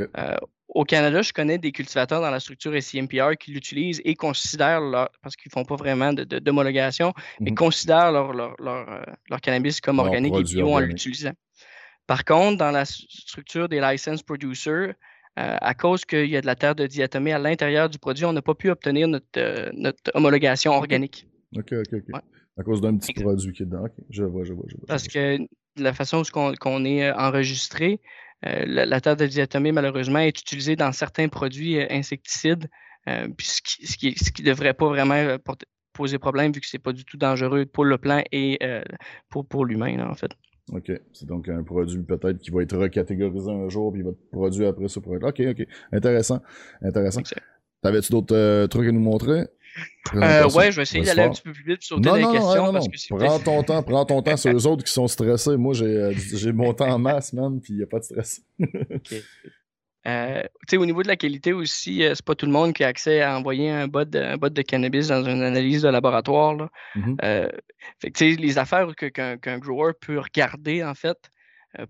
[0.00, 0.36] Euh,
[0.68, 5.10] au Canada, je connais des cultivateurs dans la structure SCMPR qui l'utilisent et considèrent, leur,
[5.22, 7.56] parce qu'ils ne font pas vraiment d'homologation, mais mhm.
[7.56, 11.32] considèrent leur, leur, cannabis comme organique et bio en l'utilisant.
[12.06, 14.94] Par contre, dans la structure des license producers,
[15.38, 18.24] euh, à cause qu'il y a de la terre de diatomée à l'intérieur du produit,
[18.24, 21.28] on n'a pas pu obtenir notre, euh, homologation organique.
[21.54, 22.20] OK, OK, OK.
[22.58, 23.84] À cause d'un petit produit qui est dedans.
[23.84, 24.86] OK, je vois, je vois, je vois.
[24.88, 25.38] Parce que
[25.76, 28.00] la façon dont on, est euh, enregistré,
[28.42, 32.68] la, terre de diatomée, malheureusement, est utilisée dans certains produits insecticides,
[33.04, 33.60] puis ce
[33.96, 35.36] qui ne qui, devrait pas vraiment
[35.92, 38.58] poser problème vu que ce n'est pas du tout dangereux pour le plant et
[39.30, 40.30] pour, pour l'humain, en fait.
[40.72, 40.92] OK.
[41.12, 44.30] C'est donc un produit peut-être qui va être recatégorisé un jour, puis il va être
[44.30, 45.24] produit après ça pour être.
[45.24, 45.66] OK, OK.
[45.92, 46.40] Intéressant.
[46.82, 47.22] Intéressant.
[47.82, 49.44] T'avais-tu d'autres euh, trucs à nous montrer?
[50.14, 52.72] Euh, ouais, je vais essayer d'aller un petit peu plus vite sur les questions.
[52.72, 55.56] parce que prends ton temps, prends ton temps sur les autres qui sont stressés.
[55.56, 58.04] Moi, j'ai, euh, j'ai mon temps en masse, man, puis il n'y a pas de
[58.04, 58.42] stress.
[58.60, 59.14] OK.
[60.06, 60.42] Euh,
[60.72, 63.22] au niveau de la qualité aussi, euh, c'est pas tout le monde qui a accès
[63.22, 66.54] à envoyer un bot de, de cannabis dans une analyse de laboratoire.
[66.54, 66.68] Là.
[66.94, 67.16] Mm-hmm.
[67.24, 67.48] Euh,
[68.20, 71.18] les affaires qu'un grower peut regarder, en fait,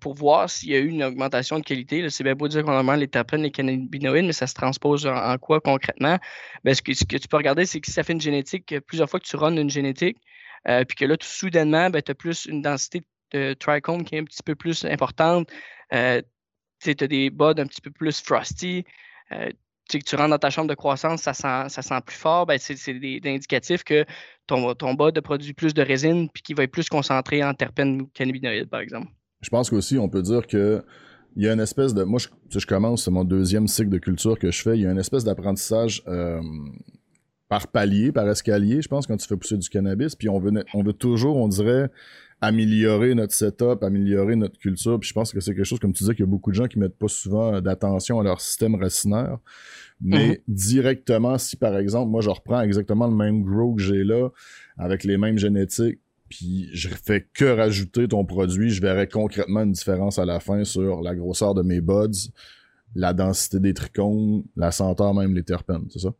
[0.00, 2.08] pour voir s'il y a eu une augmentation de qualité.
[2.08, 5.36] C'est bien beau dire qu'on augmente les terpènes, les cannabinoïdes, mais ça se transpose en,
[5.38, 6.18] quoi concrètement?
[6.64, 9.20] Ben, ce, que, tu peux regarder, c'est que si ça fait une génétique, plusieurs fois
[9.20, 10.18] que tu runs une génétique,
[10.64, 13.02] puis que là, tout soudainement, ben, tu as plus une densité
[13.32, 15.48] de trichome qui est un petit peu plus importante
[16.94, 18.84] tu as des buds un petit peu plus frosty,
[19.32, 19.50] euh,
[19.88, 22.94] tu rentres dans ta chambre de croissance, ça sent, ça sent plus fort, ben, c'est
[22.94, 24.04] des, indicatifs que
[24.46, 28.08] ton, ton bud produit plus de résine puis qu'il va être plus concentré en terpènes
[28.10, 29.08] cannabinoïdes, par exemple.
[29.42, 30.82] Je pense qu'aussi, on peut dire que
[31.36, 32.02] il y a une espèce de.
[32.02, 34.76] Moi, je, je commence, c'est mon deuxième cycle de culture que je fais.
[34.76, 36.40] Il y a une espèce d'apprentissage euh,
[37.48, 40.16] par palier, par escalier, je pense, quand tu fais pousser du cannabis.
[40.16, 41.90] Puis on veut, on veut toujours, on dirait,
[42.40, 45.00] améliorer notre setup, améliorer notre culture.
[45.00, 46.56] Puis je pense que c'est quelque chose, comme tu disais, qu'il y a beaucoup de
[46.56, 49.38] gens qui mettent pas souvent d'attention à leur système racinaire.
[50.00, 50.54] Mais mhm.
[50.54, 54.28] directement, si par exemple, moi je reprends exactement le même grow que j'ai là,
[54.76, 59.72] avec les mêmes génétiques, puis je fais que rajouter ton produit, je verrai concrètement une
[59.72, 62.30] différence à la fin sur la grosseur de mes buds,
[62.94, 66.12] la densité des trichomes, la senteur même, les terpènes, c'est ça?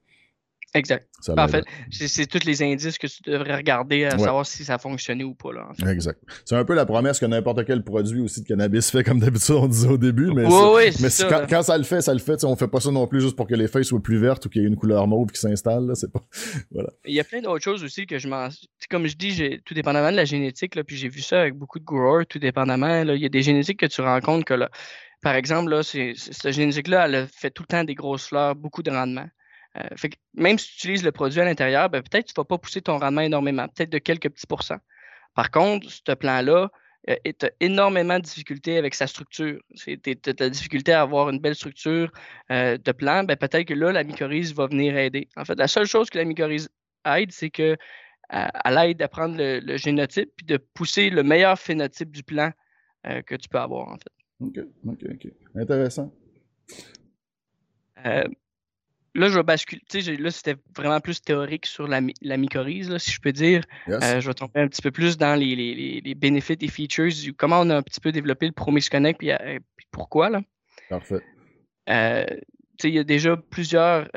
[0.77, 1.09] Exact.
[1.29, 4.79] en fait, c'est tous les indices que tu devrais regarder à savoir si ça a
[4.79, 5.53] fonctionné ou pas.
[5.53, 6.21] Là, Exact.
[6.45, 9.55] C'est un peu la promesse que n'importe quel produit aussi de cannabis fait, comme d'habitude
[9.57, 10.33] on disait au début.
[10.33, 11.09] Mais, oui, mais
[11.49, 12.45] quand, ça le fait, ça le fait.
[12.45, 14.49] On fait pas ça non plus juste pour que les feuilles soient plus vertes ou
[14.49, 15.91] qu'il y ait une couleur mauve qui s'installe.
[15.95, 16.23] C'est pas.
[16.71, 16.91] voilà.
[17.05, 18.49] Il y a plein d'autres choses aussi que je m'en.
[18.91, 21.79] Comme je dis, tout dépendamment de la génétique, là, puis j'ai vu ça avec beaucoup
[21.79, 23.05] de growers, tout dépendamment.
[23.05, 24.71] Là, il y a des génétiques que tu rencontres que là,
[25.23, 28.91] par exemple, là, cette génétique-là, elle fait tout le temps des grosses fleurs, beaucoup de
[28.91, 29.27] rendement.
[29.77, 32.47] Euh, même si tu utilises le produit à l'intérieur, ben, peut-être que tu ne vas
[32.47, 34.81] pas pousser ton rendement énormément, peut-être de quelques petits pourcents.
[35.35, 36.71] Par contre, ce plan-là,
[37.11, 39.61] euh, tu as énormément de difficultés avec sa structure.
[39.77, 42.11] Tu as de la difficulté à avoir une belle structure
[42.51, 43.25] euh, de plan.
[43.25, 45.29] Ben, peut-être que là, la mycorhize va venir aider.
[45.37, 46.69] En fait, la seule chose que la mycorhize
[47.05, 47.77] aide, c'est qu'elle
[48.31, 52.51] aide à prendre le, génotype et de pousser le meilleur phénotype du plan
[53.05, 54.11] que tu peux avoir, en fait.
[54.41, 55.33] OK, OK, OK.
[55.55, 56.13] Intéressant
[59.17, 59.83] là, je vais basculer.
[60.19, 63.65] Là, c'était vraiment plus théorique sur la, la mycorhize, si je peux dire.
[63.89, 67.13] Euh, je vais tomber un petit peu plus dans les, les, les, bénéfices et features,
[67.37, 69.59] comment on a un petit peu développé le Promix Connect, puis, euh,
[69.91, 70.31] pourquoi.
[70.31, 70.41] Là.
[70.89, 71.23] Parfait.
[71.89, 72.27] Euh,
[72.85, 74.09] il y a déjà plusieurs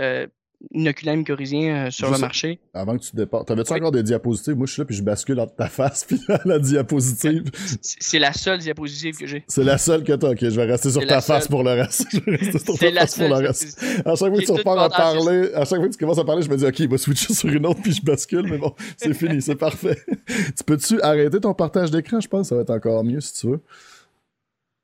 [0.72, 2.60] inoculant mycorhizien euh, sur le marché.
[2.74, 4.56] Avant que tu départes, t'avais-tu encore des diapositives?
[4.56, 7.46] Moi, je suis là, puis je bascule entre ta face puis la diapositive.
[7.82, 9.44] C'est la seule diapositive que j'ai.
[9.48, 10.32] C'est la seule que t'as.
[10.32, 12.06] Ok, je vais rester sur ta face pour le reste.
[12.12, 13.84] je vais rester sur ta face pour le reste.
[14.06, 16.26] À chaque fois que tu repars à parler, à chaque fois que tu commences à
[16.26, 18.58] parler, je me dis, ok, il va switcher sur une autre, puis je bascule, mais
[18.58, 19.98] bon, c'est fini, c'est parfait.
[20.28, 22.20] tu peux-tu arrêter ton partage d'écran?
[22.20, 23.62] Je pense que ça va être encore mieux si tu veux.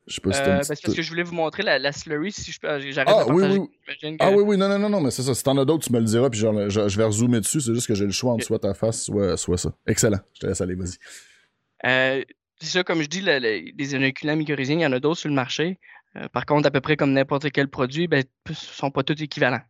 [0.08, 2.52] Je sais pas si euh, parce que je voulais vous montrer la, la slurry si
[2.52, 2.80] je peux.
[2.92, 4.18] J'arrête ah, oui, oui.
[4.20, 5.34] Ah oui, oui, non, non, non, non, mais c'est ça.
[5.34, 7.60] Si t'en as d'autres, tu me le diras, puis genre, je, je, vais rezoomer dessus.
[7.62, 9.74] C'est juste que j'ai le choix entre soit ta face, soit, soit ça.
[9.88, 10.20] Excellent.
[10.34, 10.98] Je te laisse aller, vas-y.
[11.88, 12.24] Euh,
[12.62, 15.36] c'est ça, comme je dis, les inoculants mycorhiziens, il y en a d'autres sur le
[15.36, 15.80] marché.
[16.18, 19.20] Euh, par contre, à peu près comme n'importe quel produit, ben, ne sont pas tous
[19.22, 19.62] équivalents.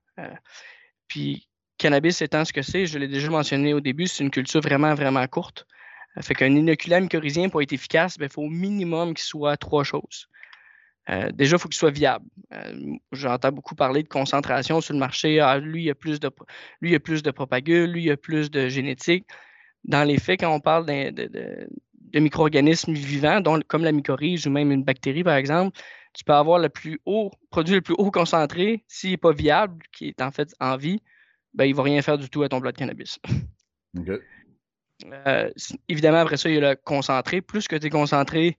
[1.07, 4.61] Puis, cannabis étant ce que c'est, je l'ai déjà mentionné au début, c'est une culture
[4.61, 5.65] vraiment, vraiment courte.
[6.21, 9.83] Fait qu'un inoculant mycorhizien, pour être efficace, il ben, faut au minimum qu'il soit trois
[9.83, 10.27] choses.
[11.09, 12.25] Euh, déjà, il faut qu'il soit viable.
[12.53, 15.39] Euh, j'entends beaucoup parler de concentration sur le marché.
[15.39, 16.31] Ah, lui, il a plus de,
[16.81, 19.25] lui, il a plus de propagules, lui, il a plus de génétique.
[19.83, 21.69] Dans les faits, quand on parle de,
[22.19, 25.77] micro-organismes vivants, comme la mycorhize ou même une bactérie, par exemple,
[26.13, 29.83] tu peux avoir le plus haut, produit le plus haut concentré, s'il n'est pas viable,
[29.91, 31.01] qui est en fait en vie,
[31.53, 33.19] ben, il ne va rien faire du tout à ton plat de cannabis.
[35.27, 35.49] Euh,
[35.87, 37.41] évidemment, après ça, il y a le concentré.
[37.41, 38.57] Plus que tu es concentré,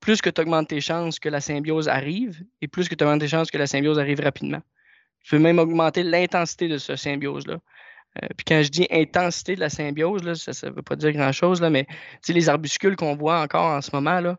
[0.00, 3.20] plus que tu augmentes tes chances que la symbiose arrive et plus que tu augmentes
[3.20, 4.60] tes chances que la symbiose arrive rapidement.
[5.24, 7.58] Tu peux même augmenter l'intensité de cette symbiose-là.
[8.22, 11.60] Euh, puis quand je dis intensité de la symbiose, ça ne veut pas dire grand-chose,
[11.60, 11.86] mais
[12.28, 14.38] les arbuscules qu'on voit encore en ce moment, là,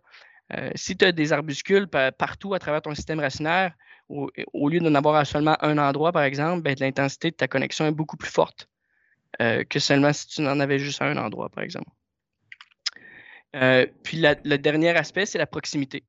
[0.58, 3.74] euh, si tu as des arbuscules partout à travers ton système racinaire,
[4.10, 7.92] au, lieu d'en avoir seulement un endroit, par exemple, ben, l'intensité de ta connexion est
[7.92, 8.69] beaucoup plus forte
[9.42, 11.90] euh, que seulement si tu n'en avais juste à un endroit, par exemple.
[13.56, 16.04] Euh, puis le dernier aspect, c'est la proximité.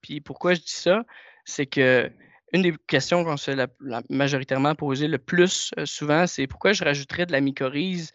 [0.00, 1.04] Puis pourquoi je dis ça?
[1.44, 2.10] C'est que
[2.52, 3.66] une des questions qu'on se la,
[4.08, 8.12] majoritairement posée le plus euh, souvent, c'est pourquoi je rajouterais de la mycorhize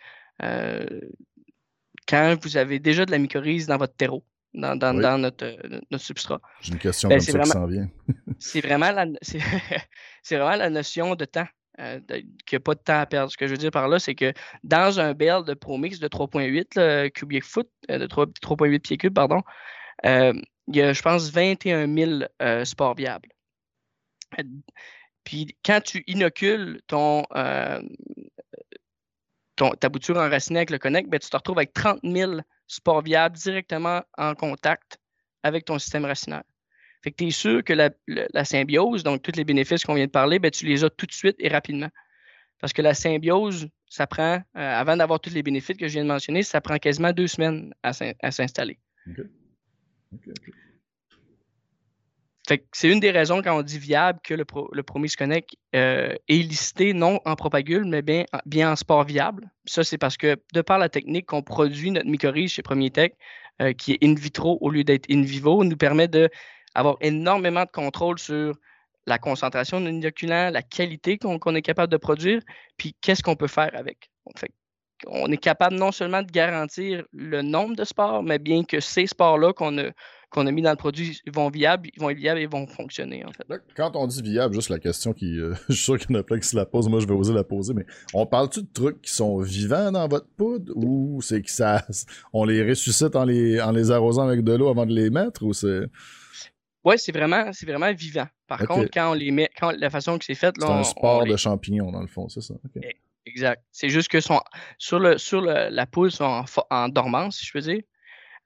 [2.08, 4.24] quand vous avez déjà de la mycorhize dans votre terreau,
[4.54, 5.58] dans, notre,
[5.98, 6.40] substrat?
[6.62, 7.90] J'ai une question ben, comme ça qui s'en vient.
[8.40, 8.92] c'est vraiment,
[10.32, 11.48] vraiment la notion de temps.
[11.80, 13.32] Euh, qu'il n'y a pas de temps à perdre.
[13.32, 16.10] Ce que je veux dire par là, c'est que dans un bel de ProMix de
[16.10, 19.42] 3.8 cubic foot, euh, de 3.8 pieds cubes, pardon,
[20.06, 20.34] euh,
[20.68, 23.30] il y a, je pense, 21 000 sports viables.
[25.24, 27.24] Puis quand tu inocules ton,
[29.56, 33.38] ta bouture enracinée avec le Connect, ben, tu te retrouves avec 30 000 sports viables
[33.38, 35.00] directement en contact
[35.44, 36.44] avec ton système racinaire.
[37.02, 40.12] Fait que tu es sûr que la, symbiose, donc tous les bénéfices qu'on vient de
[40.12, 41.90] parler, ben, tu les as tout de suite et rapidement.
[42.60, 46.04] Parce que la symbiose, ça prend, euh, avant d'avoir tous les bénéfices que je viens
[46.04, 48.80] de mentionner, ça prend quasiment deux semaines à, s'installer.
[52.74, 56.34] c'est une des raisons quand on dit viable que le, le Promise Connect euh, est
[56.34, 59.50] listé non en propagule, mais bien, bien en sport viable.
[59.66, 63.12] Ça, c'est parce que de par la technique qu'on produit notre mycorhize chez Premier Tech,
[63.62, 66.30] euh, qui est in vitro au lieu d'être in vivo, nous permet de
[66.76, 68.54] avoir énormément de contrôle sur
[69.08, 72.42] la concentration de l'inoculant, la qualité qu'on est capable de produire,
[72.78, 74.10] puis qu'est-ce qu'on peut faire avec.
[74.38, 74.52] fait,
[75.08, 79.08] on est capable non seulement de garantir le nombre de sports, mais bien que ces
[79.08, 79.92] sports-là qu'on a,
[80.36, 83.46] a mis dans le produit vont ils vont être viables et vont fonctionner en fait.
[83.76, 86.20] Quand on dit viable, juste la question qui, euh, je suis sûr qu'il y en
[86.20, 88.62] a plein qui se la posent, moi je vais oser la poser, mais on parle-tu
[88.62, 91.86] de trucs qui sont vivants dans votre poudre ou c'est que ça,
[92.34, 95.44] on les ressuscite en les, en les arrosant avec de l'eau avant de les mettre
[95.44, 95.86] ou c'est
[96.84, 98.28] Oui, c'est vraiment, c'est vraiment vivant.
[98.48, 100.84] Par contre, quand on les met, quand la façon que c'est fait, là, c'est un
[100.84, 102.56] sport de champignons dans le fond, c'est ça.
[102.78, 102.80] E,
[103.26, 103.64] exact.
[103.72, 104.42] C'est juste que sont
[104.78, 107.82] sur le sur la poudre sont en, en dormance, si je peux dire.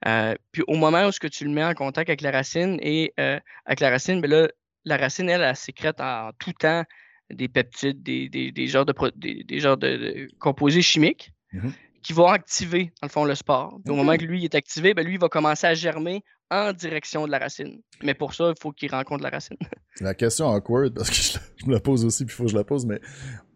[0.05, 2.77] Euh, puis au moment où ce que tu le mets en contact avec la racine
[2.81, 4.49] et euh, avec la racine, ben là,
[4.85, 6.83] la racine, elle, elle, sécrète en tout temps
[7.29, 11.69] des peptides, des, des, des genres, de, des, genres de, composés chimiques mmh
[12.03, 13.79] qui vont activer, dans le fond, le sport.
[13.87, 17.25] Au moment que lui est activé, ben lui, il va commencer à germer en direction
[17.25, 17.81] de la racine.
[18.03, 19.57] Mais pour ça, il faut qu'il rencontre la racine.
[19.99, 22.55] La question awkward, parce que je, me la pose aussi, puis il faut que je
[22.55, 22.99] la pose, mais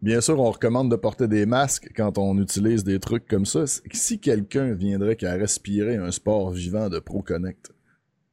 [0.02, 3.64] bien sûr, on recommande de porter des masques quand on utilise des trucs comme ça.
[3.66, 7.72] Si quelqu'un viendrait qui a respiré un sport vivant de ProConnect,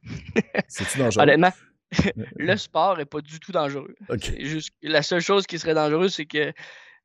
[0.68, 1.24] c'est-tu dangereux?
[1.24, 1.50] Honnêtement,
[2.36, 3.96] le sport est pas du tout dangereux.
[4.38, 6.52] Juste, la seule chose qui serait dangereuse, c'est que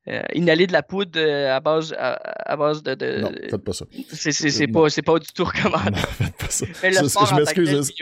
[0.08, 3.72] euh, inhaler de la poudre euh, à base à, base de, de, Non, faites pas
[3.72, 3.84] ça.
[4.12, 5.90] C'est pas, pas du tout recommandé.
[5.92, 6.66] Non, faites pas ça.
[6.82, 7.92] Mais le sport, je m'excuse.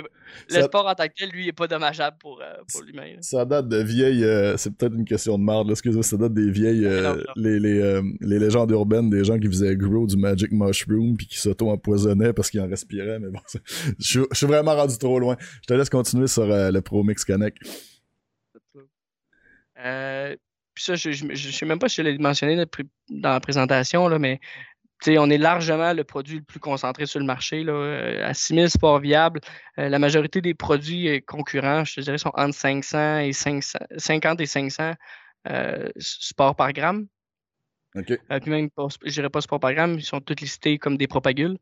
[0.48, 3.16] Le sport en tant que tel, lui, est pas dommageable pour, euh, pour l'humain.
[3.20, 4.24] Ça date de vieilles.
[4.56, 6.02] c'est peut-être une question de marde, excusez-moi.
[6.02, 6.88] Ça date des vieilles.
[7.36, 11.38] les, les, les, légendes urbaines des gens qui faisaient grow du Magic Mushroom puis qui
[11.38, 13.18] s'auto-empoisonnaient parce qu'ils en respiraient.
[13.18, 13.40] Mais bon,
[13.98, 15.36] je, suis vraiment rendu trop loin.
[15.40, 17.58] Je te laisse continuer sur le Pro Mix Connect.
[19.84, 20.36] Euh,
[20.80, 22.56] ça, je ne sais même pas si je l'ai mentionné
[23.08, 24.40] dans la présentation, là, mais
[25.08, 27.64] on est largement le produit le plus concentré sur le marché.
[27.64, 29.40] Là, euh, à 6000 sports viables,
[29.78, 33.78] euh, la majorité des produits euh, concurrents, je te dirais, sont entre 500 et 500,
[33.96, 34.94] 50 et 500
[35.96, 37.06] sports par gramme.
[37.96, 38.12] OK.
[38.42, 38.68] puis même,
[39.04, 41.58] je dirais pas sport par gramme, ils sont tous listés comme des propagules.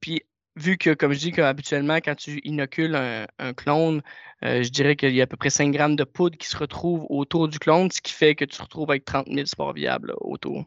[0.00, 0.22] puis
[0.56, 4.02] vu que, comme je dis, qu'habituellement, quand tu inocules un, clone,
[4.44, 6.56] euh, je dirais qu'il y a à peu près 5 grammes de poudre qui se
[6.56, 9.72] retrouvent autour du clone, ce qui fait que tu te retrouves avec 30 000 sports
[9.72, 10.64] viables autour.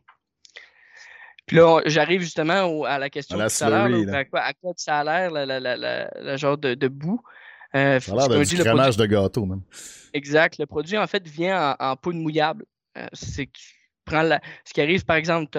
[1.46, 3.46] Puis là, j'arrive justement à la question à.
[3.46, 7.22] À, quoi, à quoi ça a l'air, le genre de, boue.
[7.76, 9.64] Euh, ça a l'air d'un crémage de gâteau, même.
[10.14, 10.58] Exact.
[10.58, 12.66] Le produit, en fait, vient en, poudre mouillable.
[12.98, 14.40] Euh, c'est que tu prends la...
[14.64, 15.50] Ce qui arrive, par exemple,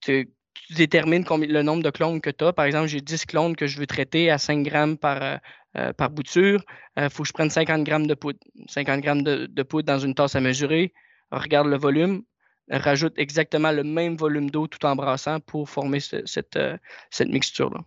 [0.00, 0.30] tu
[0.66, 2.52] tu détermines le nombre de clones que tu as.
[2.52, 5.36] Par exemple, j'ai 10 clones que je veux traiter à 5 grammes par, euh,
[5.76, 6.62] euh, par bouture.
[6.96, 8.38] Il euh, faut que je prenne 50 grammes de poudre.
[8.68, 10.92] 50 grammes de, poudre dans une tasse à mesurer.
[11.30, 12.22] Regarde le volume.
[12.68, 17.80] Rajoute exactement le même volume d'eau tout en brassant pour former cette, cette mixture-là.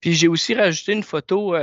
[0.00, 1.54] Puis j'ai aussi rajouté une photo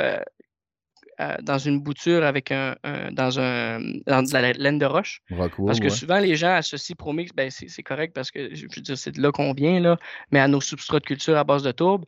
[1.19, 2.75] euh, dans une bouture avec un,
[3.11, 5.21] dans un dans de la laine de roche.
[5.65, 8.97] parce que souvent les gens associent Promix, ben c'est correct parce que je veux dire,
[8.97, 9.97] c'est de là qu'on vient, là,
[10.31, 12.05] mais à nos substrats de culture à base de tourbe.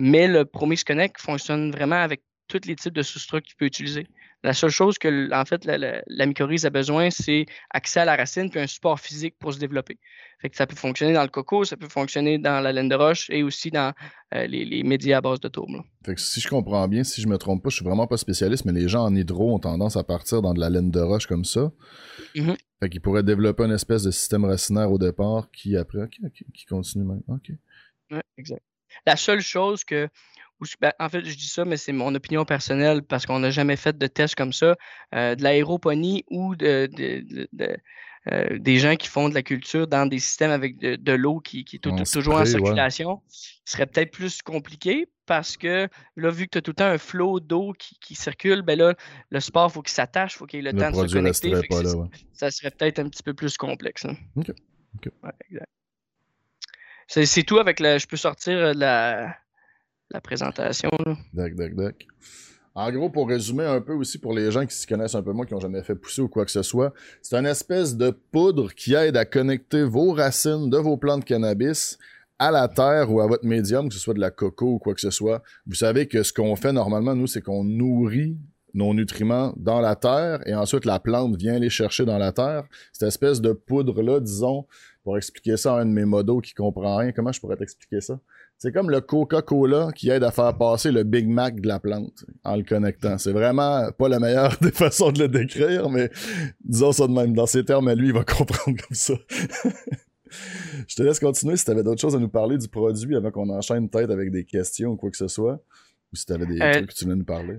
[0.00, 2.22] Mais le Promix Connect fonctionne vraiment avec
[2.60, 4.06] tous les types de substrats que tu peux utiliser.
[4.44, 8.16] La seule chose que, en fait, la, la, mycorhize a besoin, c'est accès à la
[8.16, 9.98] racine puis un support physique pour se développer.
[10.40, 12.96] Fait que ça peut fonctionner dans le coco, ça peut fonctionner dans la laine de
[12.96, 13.94] roche et aussi dans
[14.34, 15.82] euh, les, médias à base de tourbe.
[16.04, 18.16] Fait que si je comprends bien, si je me trompe pas, je suis vraiment pas
[18.16, 21.00] spécialiste, mais les gens en hydro ont tendance à partir dans de la laine de
[21.00, 21.70] roche comme ça.
[22.34, 22.56] Mm-hmm.
[22.80, 26.08] Fait qu'ils pourraient développer une espèce de système racinaire au départ qui après,
[26.52, 27.22] qui continue même.
[27.28, 27.52] OK.
[28.10, 28.62] Ouais, exact.
[29.06, 30.08] La seule chose que
[30.80, 33.76] ben, en fait, je dis ça, mais c'est mon opinion personnelle parce qu'on n'a jamais
[33.76, 34.74] fait de test comme ça.
[35.14, 36.88] Euh, de l'aéroponie ou de,
[38.30, 41.64] euh, des gens qui font de la culture dans des systèmes avec de, l'eau qui,
[41.72, 46.58] est toujours en circulation, ce serait peut-être plus compliqué parce que là, vu que tu
[46.58, 48.94] as tout le temps un flot d'eau qui, circule, ben là,
[49.30, 51.52] le sport, il faut qu'il s'attache, il faut qu'il ait le, temps de se connecter.
[52.32, 54.06] Ça serait peut-être un petit peu plus complexe.
[54.36, 54.52] OK.
[57.08, 57.98] C'est tout avec la.
[57.98, 59.36] Je peux sortir euh, la
[60.12, 60.90] la présentation.
[61.32, 61.90] D'accord,
[62.74, 65.32] En gros, pour résumer un peu aussi pour les gens qui s'y connaissent un peu
[65.32, 68.10] moins, qui n'ont jamais fait pousser ou quoi que ce soit, c'est une espèce de
[68.10, 71.98] poudre qui aide à connecter vos racines de vos plantes cannabis
[72.38, 74.94] à la terre ou à votre médium, que ce soit de la coco ou quoi
[74.94, 75.42] que ce soit.
[75.66, 78.36] Vous savez que ce qu'on fait normalement, nous, c'est qu'on nourrit
[78.74, 82.64] nos nutriments dans la terre et ensuite la plante vient les chercher dans la terre.
[82.92, 84.66] Cette espèce de poudre-là, disons,
[85.04, 88.00] pour expliquer ça à un de mes modos qui comprend rien, comment je pourrais t'expliquer
[88.00, 88.18] ça?
[88.62, 92.24] C'est comme le Coca-Cola qui aide à faire passer le Big Mac de la plante
[92.44, 93.18] en le connectant.
[93.18, 96.10] C'est vraiment pas la meilleure des façons de le décrire, mais
[96.60, 97.34] disons ça de même.
[97.34, 99.14] Dans ces termes, lui, il va comprendre comme ça.
[100.86, 103.32] Je te laisse continuer si tu avais d'autres choses à nous parler du produit avant
[103.32, 105.60] qu'on enchaîne peut-être avec des questions ou quoi que ce soit.
[106.12, 107.58] Ou si tu avais des euh, trucs que tu voulais nous parler.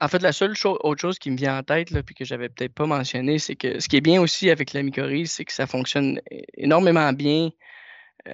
[0.00, 2.48] En fait, la seule autre chose qui me vient en tête, là, puis que j'avais
[2.48, 5.52] peut-être pas mentionné, c'est que ce qui est bien aussi avec la mycorhize, c'est que
[5.52, 6.20] ça fonctionne
[6.56, 7.50] énormément bien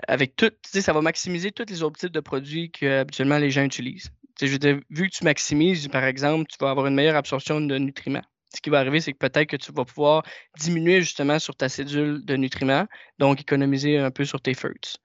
[0.09, 0.51] avec tout.
[0.51, 3.63] Tu sais, ça va maximiser tous les autres types de produits que habituellement les gens
[3.63, 4.11] utilisent.
[4.37, 6.95] Tu sais, je veux dire, vu que tu maximises, par exemple, tu vas avoir une
[6.95, 8.25] meilleure absorption de nutriments.
[8.55, 10.25] Ce qui va arriver, c'est que peut-être que tu vas pouvoir
[10.59, 12.87] diminuer justement sur ta cédule de nutriments,
[13.19, 14.97] donc économiser un peu sur tes fruits.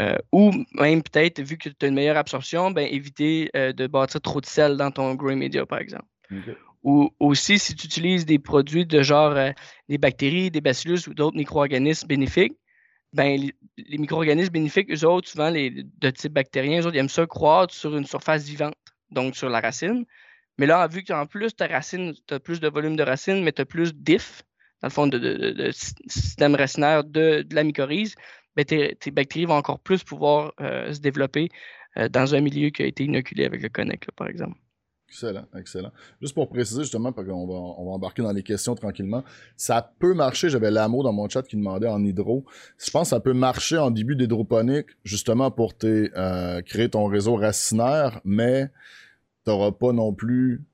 [0.00, 3.86] Euh, ou même peut-être, vu que tu as une meilleure absorption, ben, éviter euh, de
[3.86, 6.06] bâtir trop de sel dans ton growing media, par exemple.
[6.82, 9.50] Ou aussi, si tu utilises des produits de genre euh,
[9.88, 12.56] des bactéries, des bacillus ou d'autres micro-organismes bénéfiques,
[13.16, 13.40] ben,
[13.78, 17.26] les, micro-organismes bénéfiques, eux autres, souvent les, de type bactérien, eux autres, ils aiment ça
[17.26, 18.74] croître sur une surface vivante,
[19.10, 20.04] donc sur la racine.
[20.58, 23.52] Mais là, vu qu'en plus, ta racine, tu as plus de volume de racine, mais
[23.52, 24.42] tu as plus d'if,
[24.82, 28.14] dans le fond, de, système racinaire de, la mycorhize,
[28.54, 31.48] ben, tes, bactéries vont encore plus pouvoir euh, se développer
[31.96, 34.58] euh, dans un milieu qui a été inoculé avec le connect, par exemple.
[35.08, 35.92] Excellent, excellent.
[36.20, 39.24] Juste pour préciser, justement, parce qu'on va, on va embarquer dans les questions tranquillement,
[39.56, 42.44] ça peut marcher, j'avais l'amour dans mon chat qui demandait en hydro,
[42.76, 47.36] je pense que ça peut marcher en début d'hydroponique, justement pour euh, créer ton réseau
[47.36, 48.68] racinaire, mais
[49.44, 50.64] tu n'auras pas non plus...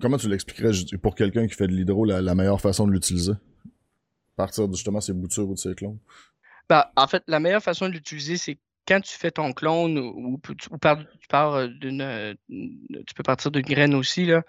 [0.00, 0.72] Comment tu l'expliquerais
[1.02, 3.32] pour quelqu'un qui fait de l'hydro, la meilleure façon de l'utiliser?
[4.36, 5.98] partir de justement ces boutures ou de ces clones?
[6.68, 10.40] Bah, en fait, la meilleure façon de l'utiliser, c'est quand tu fais ton clone ou,
[10.58, 10.68] tu
[11.28, 12.02] pars euh, d'une.
[12.02, 14.42] Euh, tu peux partir d'une graine aussi, là,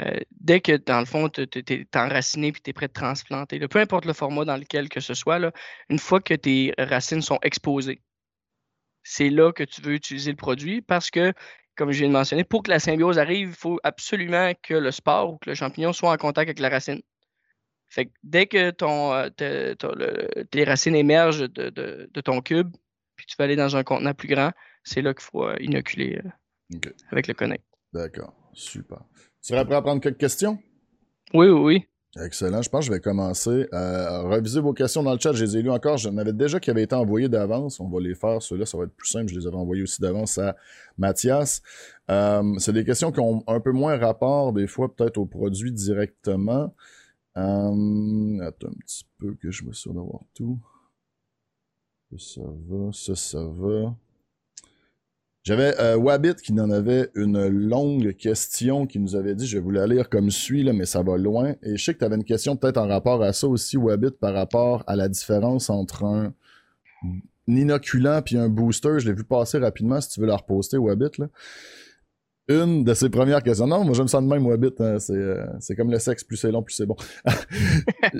[0.00, 3.60] euh, dès que dans le fond, tu es, enraciné et tu es prêt de transplanter,
[3.68, 5.52] peu importe le format dans lequel que ce soit, là,
[5.88, 8.02] une fois que tes racines sont exposées,
[9.02, 11.32] c'est là que tu veux utiliser le produit parce que,
[11.76, 14.90] comme je viens de mentionner, pour que la symbiose arrive, il faut absolument que le
[14.90, 17.02] spore ou que le champignon soit en contact avec la racine.
[17.88, 22.74] Fait que dès que ton, tes racines émergent de, ton cube,
[23.24, 26.20] puis tu vas aller dans un contenant plus grand, c'est là qu'il faut euh, inoculer
[26.74, 27.64] euh, avec le Connect.
[27.92, 28.98] D'accord, super.
[29.42, 30.58] Tu serais prêt à prendre quelques questions?
[31.32, 31.84] Oui, oui, oui.
[32.22, 32.62] Excellent.
[32.62, 35.32] Je pense que je vais commencer à reviser vos questions dans le chat.
[35.32, 35.96] Je les ai lues encore.
[35.96, 37.80] J'en avais déjà qui avaient été envoyés d'avance.
[37.80, 38.40] On va les faire.
[38.40, 39.32] Ceux-là, ça va être plus simple.
[39.32, 40.54] Je les avais envoyés aussi d'avance à
[40.96, 41.60] Mathias.
[42.08, 46.72] c'est des questions qui ont un peu moins rapport, des fois, peut-être au produit directement.
[47.34, 50.60] Attends un petit peu que je me souvienne d'avoir tout.
[52.18, 53.94] Ça, va, ça, ça va.
[55.42, 59.62] J'avais euh, Wabbit qui en avait une longue question qui nous avait dit, je vais
[59.62, 61.54] vous la lire comme suit, là, mais ça va loin.
[61.62, 64.12] Et je sais que tu avais une question peut-être en rapport à ça aussi, Wabbit,
[64.12, 66.32] par rapport à la différence entre un,
[67.46, 69.00] inoculant puis un booster.
[69.00, 71.18] Je l'ai vu passer rapidement si tu veux la reposter, Wabbit.
[71.18, 71.28] Là
[72.48, 73.66] une de ses premières questions.
[73.66, 74.74] Non, moi, je me sens de même, Wabbit.
[74.78, 76.96] Hein, euh, c'est, comme le sexe, plus c'est long, plus c'est bon.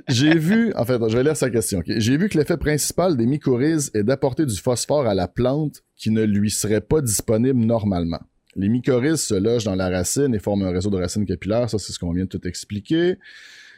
[0.09, 1.83] J'ai vu, en fait, je vais lire sa question.
[1.87, 6.11] J'ai vu que l'effet principal des mycorhizes est d'apporter du phosphore à la plante qui
[6.11, 8.21] ne lui serait pas disponible normalement.
[8.57, 11.69] Les mycorhizes se logent dans la racine et forment un réseau de racines capillaires.
[11.69, 13.19] Ça, c'est ce qu'on vient de tout expliquer.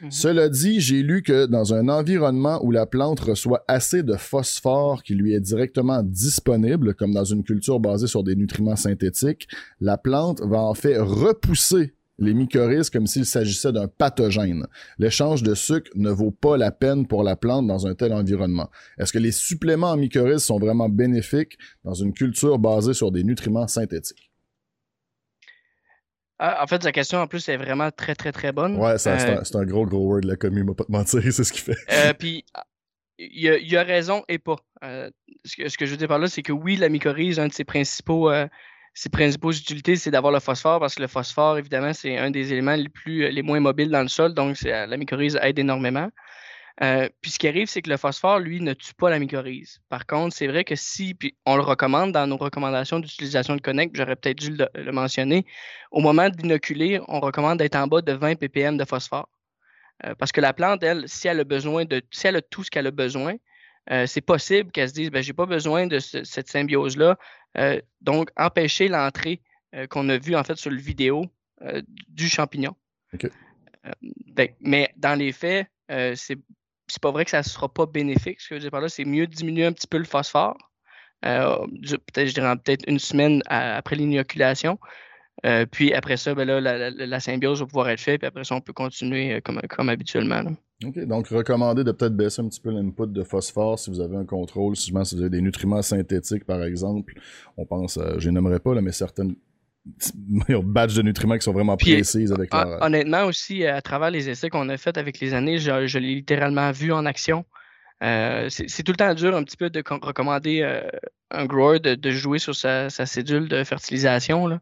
[0.01, 0.11] Mhm.
[0.11, 5.01] Cela dit, j'ai lu que dans un environnement où la plante reçoit assez de phosphore
[5.01, 9.47] qui lui est directement disponible, comme dans une culture basée sur des nutriments synthétiques,
[9.81, 14.65] la plante va en fait repousser les mycorhizes comme s'il s'agissait d'un pathogène.
[14.97, 18.69] L'échange de sucre ne vaut pas la peine pour la plante dans un tel environnement.
[18.97, 23.23] Est-ce que les suppléments en mycorhizes sont vraiment bénéfiques dans une culture basée sur des
[23.23, 24.26] nutriments synthétiques?
[26.39, 28.77] Ah, en fait, sa question en plus est vraiment très, très, très bonne.
[28.77, 31.51] Ouais, c'est un, euh, gros, gros word, la commu, va pas te mentir, c'est ce
[31.51, 31.77] qu'il fait.
[31.91, 32.45] Euh, puis,
[33.17, 34.57] il a, a, raison et pas.
[34.83, 35.09] Euh,
[35.43, 37.47] ce, que, ce, que, je veux dire par là, c'est que oui, la mycorhize, un
[37.47, 38.31] de ses principaux,
[38.93, 42.53] ses principaux utilités, c'est d'avoir le phosphore, parce que le phosphore, évidemment, c'est un des
[42.53, 46.09] éléments les, plus, les moins mobiles dans le sol, donc la mycorhize aide énormément.
[46.83, 49.79] Euh, puis ce qui arrive, c'est que le phosphore, lui, ne tue pas la mycorhize.
[49.89, 53.61] Par contre, c'est vrai que si, puis on le recommande dans nos recommandations d'utilisation de
[53.61, 55.45] Connect, j'aurais peut-être dû le, mentionner,
[55.91, 59.27] au moment d'inoculer, on recommande d'être en bas de 20 ppm de phosphore.
[60.05, 62.63] Euh, parce que la plante, elle, si elle a besoin de, si elle a tout
[62.63, 63.35] ce qu'elle a besoin,
[63.89, 67.17] euh, c'est possible qu'elle se dise, ben, j'ai pas besoin de cette symbiose-là.
[68.01, 69.41] donc, empêcher l'entrée
[69.89, 71.25] qu'on a vue en fait sur le vidéo
[72.07, 72.75] du champignon.
[74.27, 76.37] Ben, mais dans les faits, c'est
[76.87, 78.39] c'est pas vrai que ça ne sera pas bénéfique.
[78.41, 80.57] Ce que je veux dire par là, c'est mieux diminuer un petit peu le phosphore.
[81.25, 84.79] Euh, peut-être, je dirais peut-être une semaine après l'inoculation.
[85.45, 88.55] Euh, puis après ça, ben là, la, symbiose va pouvoir être faite, puis après ça,
[88.55, 90.41] on peut continuer euh, comme, comme habituellement.
[90.83, 90.97] OK.
[91.05, 94.25] Donc, recommander de peut-être baisser un petit peu l'input de phosphore si vous avez un
[94.25, 97.13] contrôle, si, vous avez des nutriments synthétiques, par exemple.
[97.55, 99.35] On pense, je n'aimerais pas, là, mais certaines
[100.63, 104.69] badge de nutriments qui sont vraiment précises avec Honnêtement aussi, à travers les essais qu'on
[104.69, 107.45] a faits avec les années, je, l'ai littéralement vu en action.
[108.01, 110.81] c'est tout le temps dur un petit peu de recommander
[111.31, 114.47] un grower de, jouer sur sa, cédule de fertilisation.
[114.47, 114.59] Là.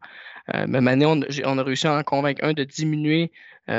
[0.66, 3.32] mais maintenant, on, a réussi à en convaincre un de diminuer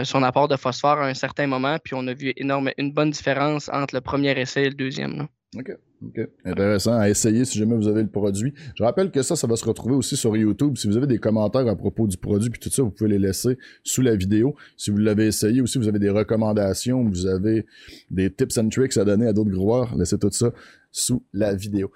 [0.03, 3.11] son apport de phosphore à un certain moment, puis on a vu énorme, une bonne
[3.11, 5.27] différence entre le premier essai et le deuxième.
[5.55, 5.71] OK.
[6.05, 6.19] OK.
[6.45, 8.53] Intéressant à essayer si jamais vous avez le produit.
[8.75, 10.77] Je rappelle que ça, ça va se retrouver aussi sur YouTube.
[10.77, 13.19] Si vous avez des commentaires à propos du produit puis tout ça, vous pouvez les
[13.19, 14.55] laisser sous la vidéo.
[14.75, 17.65] Si vous l'avez essayé ou si vous avez des recommandations, vous avez
[18.11, 20.53] des tips and tricks à donner à d'autres growers, laissez tout ça
[20.91, 21.91] sous la vidéo.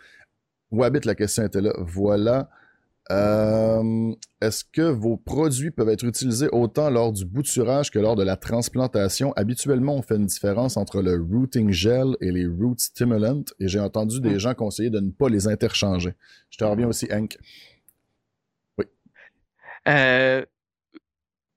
[0.71, 1.73] Wabbit, la question était là.
[1.79, 2.49] Voilà.
[3.09, 8.23] Euh, est-ce que vos produits peuvent être utilisés autant lors du bouturage que lors de
[8.23, 9.33] la transplantation?
[9.33, 13.79] Habituellement, on fait une différence entre le rooting gel et les root stimulants et j'ai
[13.79, 14.39] entendu des hmm.
[14.39, 16.13] gens conseiller de ne pas les interchanger.
[16.51, 17.37] Je te reviens aussi, Hank.
[18.77, 18.85] Oui.
[19.87, 20.45] Euh,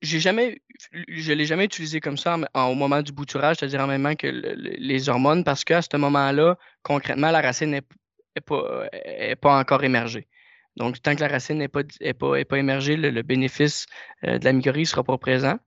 [0.02, 0.60] j'ai jamais,
[1.08, 4.26] je l'ai jamais utilisé comme ça au moment du bouturage, c'est-à-dire en même temps que
[4.26, 7.82] les hormones, parce qu'à ce moment-là, concrètement, la racine n'est
[8.40, 8.88] pas,
[9.40, 10.26] pas encore émergée.
[10.76, 11.82] Donc, tant que la racine n'est pas,
[12.56, 13.86] émergée, le, bénéfice
[14.24, 15.58] euh, de la mycorhize ne sera pas présent.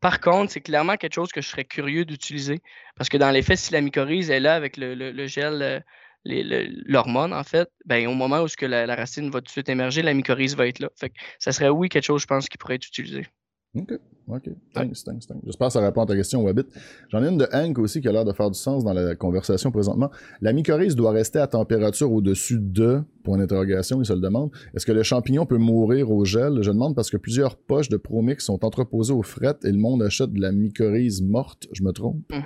[0.00, 2.60] Par contre, c'est clairement quelque chose que je serais curieux d'utiliser
[2.96, 5.80] parce que dans les faits, si la mycorhize est là avec le, gel, euh,
[6.24, 10.02] l'hormone, en fait, ben, au moment où que la, racine va tout de suite émerger,
[10.02, 10.88] la mycorhize va être là.
[10.98, 13.26] Fait ça serait, oui, quelque chose, je pense, qui pourrait être utilisé.
[13.74, 13.92] OK.
[14.28, 14.50] OK.
[14.74, 15.42] Thanks, thanks, thanks.
[15.44, 16.66] J'espère que ça répond à ta question, Wabbit.
[17.08, 19.16] J'en ai une de Hank aussi qui a l'air de faire du sens dans la
[19.16, 20.10] conversation présentement.
[20.40, 24.50] La mycorhize doit rester à température au-dessus de, point d'interrogation, il se le demande.
[24.74, 26.62] Est-ce que le champignon peut mourir au gel?
[26.62, 30.02] Je demande parce que plusieurs poches de Promix sont entreposées au fret et le monde
[30.02, 31.66] achète de la mycorhize morte.
[31.72, 32.22] Je me trompe?
[32.32, 32.44] Hum.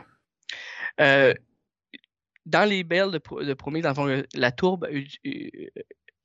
[1.01, 1.35] Euh,
[2.47, 4.87] dans les belles de, de Promix, dans le fond, la tourbe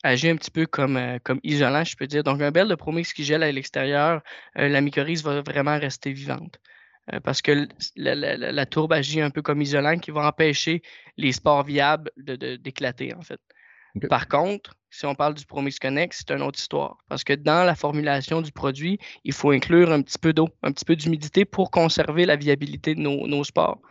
[0.04, 2.24] agit un petit peu comme, euh, comme isolant, je peux dire.
[2.24, 4.22] Donc, un bel de promix qui gèle à l'extérieur,
[4.58, 6.60] euh, la mycorhize va vraiment rester vivante.
[7.14, 10.82] Euh, parce que la, tourbe agit un peu comme isolant qui va empêcher
[11.18, 13.40] les spores viables d'éclater, de, en fait.
[14.10, 16.98] Par contre, si on parle du Promix Connect, c'est une autre histoire.
[17.10, 20.72] Parce que dans la formulation du produit, il faut inclure un petit peu d'eau, un
[20.72, 23.82] petit peu d'humidité pour conserver la viabilité de nos, nos spores.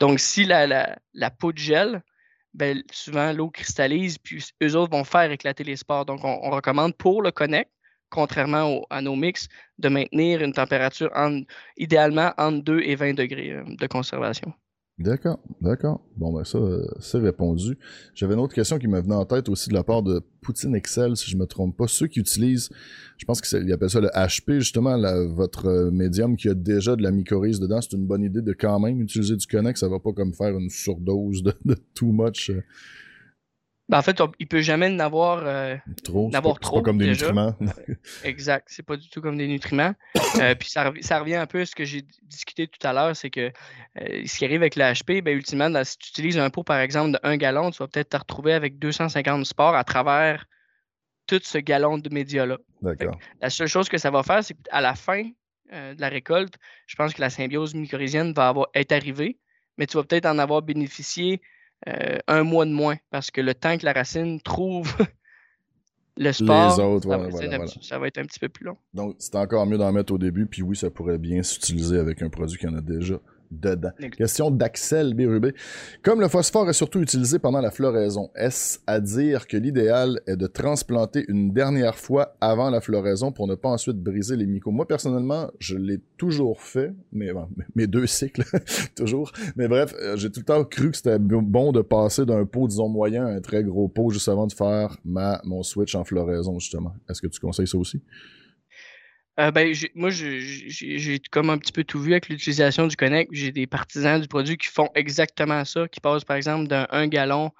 [0.00, 2.02] Donc, si la, la peau de gel
[2.54, 6.06] ben, souvent l'eau cristallise, puis eux autres vont faire éclater les spores.
[6.06, 7.70] Donc, on, recommande pour le Connect,
[8.10, 9.48] contrairement à nos mix,
[9.78, 11.10] de maintenir une température
[11.76, 14.52] idéalement entre 2 et 20 degrés euh, de conservation.
[14.96, 16.00] D'accord, d'accord.
[16.16, 17.76] Bon, ben ça, euh, c'est répondu.
[18.14, 20.76] J'avais une autre question qui me venait en tête aussi de la part de Poutine
[20.76, 21.88] Excel, si je me trompe pas.
[21.88, 22.70] Ceux qui utilisent,
[23.18, 24.96] je pense qu'ils appellent ça le HP, justement,
[25.34, 28.52] votre euh, médium qui a déjà de la mycorhize dedans, c'est une bonne idée de
[28.52, 29.78] quand même utiliser du Connect.
[29.78, 32.52] Ça va pas comme faire une surdose de, too much.
[33.84, 36.30] Euh, ben, en fait, il peut jamais n'avoir euh, trop.
[36.30, 36.76] N'avoir trop.
[36.76, 37.54] Pas comme des nutriments.
[38.24, 38.68] exact.
[38.70, 39.94] C'est pas du tout comme des nutriments.
[40.40, 43.30] Euh, puis ça, revient un peu à ce que j'ai discuté tout à l'heure, c'est
[43.30, 43.52] que
[44.00, 46.80] euh, ce qui arrive avec le HP, ben, ultimement, si tu utilises un pot, par
[46.80, 50.46] exemple, de 1 gallon, tu vas peut-être te retrouver avec 250 sports à travers
[51.28, 52.58] tout ce gallon de média-là.
[52.82, 53.16] D'accord.
[53.40, 55.22] La seule chose que ça va faire, c'est qu'à la fin
[55.70, 56.54] de la récolte,
[56.88, 59.38] je pense que la symbiose mycorhizienne va avoir, être arrivée,
[59.78, 61.40] mais tu vas peut-être en avoir bénéficié
[61.88, 64.94] euh, un mois de moins parce que le temps que la racine trouve
[66.16, 67.02] le sport,
[67.82, 68.76] ça, va être un petit peu plus long.
[68.92, 72.22] Donc, c'est encore mieux d'en mettre au début, puis oui, ça pourrait bien s'utiliser avec
[72.22, 73.20] un produit qui en a déjà
[73.60, 73.90] dedans.
[74.16, 75.54] Question d'Axel Bérubé.
[76.02, 80.36] Comme le phosphore est surtout utilisé pendant la floraison, est-ce à dire que l'idéal est
[80.36, 84.72] de transplanter une dernière fois avant la floraison pour ne pas ensuite briser les mycos?
[84.72, 88.44] Moi, personnellement, je l'ai toujours fait, mais bon, mes deux cycles,
[88.96, 89.32] toujours.
[89.56, 92.68] Mais bref, euh, j'ai tout le temps cru que c'était bon de passer d'un pot,
[92.68, 96.04] disons, moyen à un très gros pot juste avant de faire ma, mon switch en
[96.04, 96.94] floraison, justement.
[97.08, 98.00] Est-ce que tu conseilles ça aussi?
[99.40, 103.30] Euh, ben, moi, j'ai comme un petit peu tout vu avec l'utilisation du Connect.
[103.32, 107.08] J'ai des partisans du produit qui font exactement ça, qui passent par exemple d'un 1
[107.08, 107.50] gallon,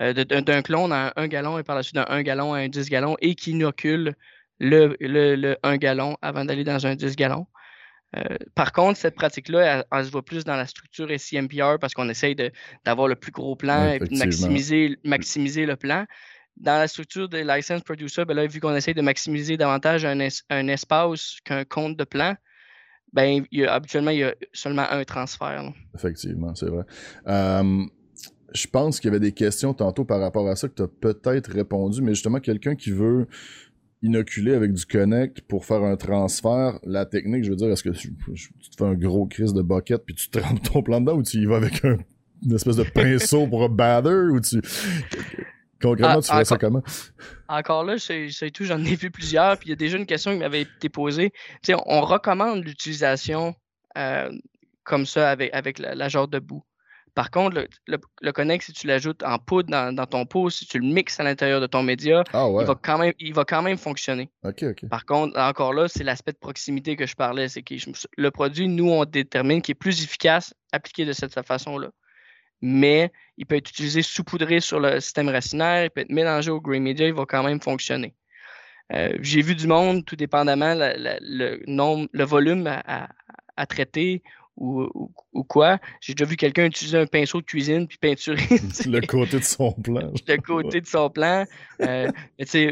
[0.00, 2.58] euh, d'un clone à un 1 gallon et par la suite d'un 1 gallon à
[2.58, 4.14] un 10 gallons et qui inoculent
[4.58, 7.46] le, le, 1 gallon avant d'aller dans un 10 gallons.
[8.16, 12.08] Euh, par contre, cette pratique-là, elle, se voit plus dans la structure SCMPR parce qu'on
[12.08, 12.34] essaye
[12.84, 16.06] d'avoir le plus gros plan et de maximiser, maximiser le plan
[16.56, 21.38] dans la structure des license producers, ben vu qu'on essaie de maximiser davantage un, espace
[21.44, 22.36] qu'un compte de plan,
[23.12, 25.72] ben, habituellement, il y a seulement un transfert.
[25.94, 26.84] Effectivement, c'est vrai.
[27.26, 30.88] je pense qu'il y avait des questions tantôt par rapport à ça que tu as
[30.88, 33.26] peut-être répondu, mais justement, quelqu'un qui veut
[34.02, 37.90] inoculer avec du Connect pour faire un transfert, la technique, je veux dire, est-ce que
[37.90, 41.22] tu, te fais un gros crise de bucket puis tu trempes ton plan dedans ou
[41.22, 41.98] tu y vas avec un,
[42.42, 44.60] une espèce de pinceau pour un bather ou tu
[45.80, 46.82] Concrètement, ah, tu ça comment?
[47.48, 50.32] Encore là, c'est tout, j'en ai vu plusieurs, puis il y a déjà une question
[50.32, 51.32] qui m'avait été posée.
[51.86, 53.54] on recommande l'utilisation
[53.96, 54.30] euh,
[54.84, 56.62] comme ça avec, avec la, genre de boue.
[57.14, 60.78] Par contre, le, le, connect, si tu l'ajoutes en poudre dans, ton pot, si tu
[60.78, 63.62] le mixes à l'intérieur de ton média, ah il, va quand même, il va quand
[63.62, 64.30] même fonctionner.
[64.88, 67.48] Par contre, encore là, c'est l'aspect de proximité que je parlais.
[67.48, 67.74] C'est que
[68.16, 71.90] le produit, nous, on détermine qu'il est plus efficace appliqué de cette façon-là.
[72.62, 76.60] Mais il peut être utilisé sous-poudré sur le système racinaire, il peut être mélangé au
[76.60, 78.14] green media, il va quand même fonctionner.
[78.92, 83.08] Euh, j'ai vu du monde, tout dépendamment le, nombre, le volume à,
[83.66, 84.22] traiter
[84.56, 85.08] ou,
[85.48, 85.78] quoi.
[86.02, 88.42] J'ai déjà vu quelqu'un utiliser un pinceau de cuisine puis peinturer.
[88.86, 90.12] le côté de son plan.
[90.28, 91.46] le côté de son plan.
[91.80, 92.10] Euh,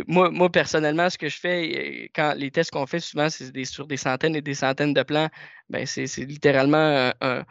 [0.07, 1.73] moi, moi, personnellement, ce que je fais,
[2.05, 5.03] euh, quand les tests qu'on fait souvent, c'est sur des centaines et des centaines de
[5.03, 5.29] plans,
[5.71, 7.45] ben c'est littéralement un, un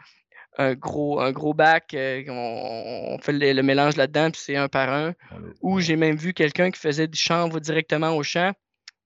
[0.74, 5.14] gros, un gros bac, euh, on, fait le, mélange là-dedans, puis c'est un par un.
[5.62, 8.52] Ou j'ai même vu quelqu'un qui faisait du chanvre directement au champ.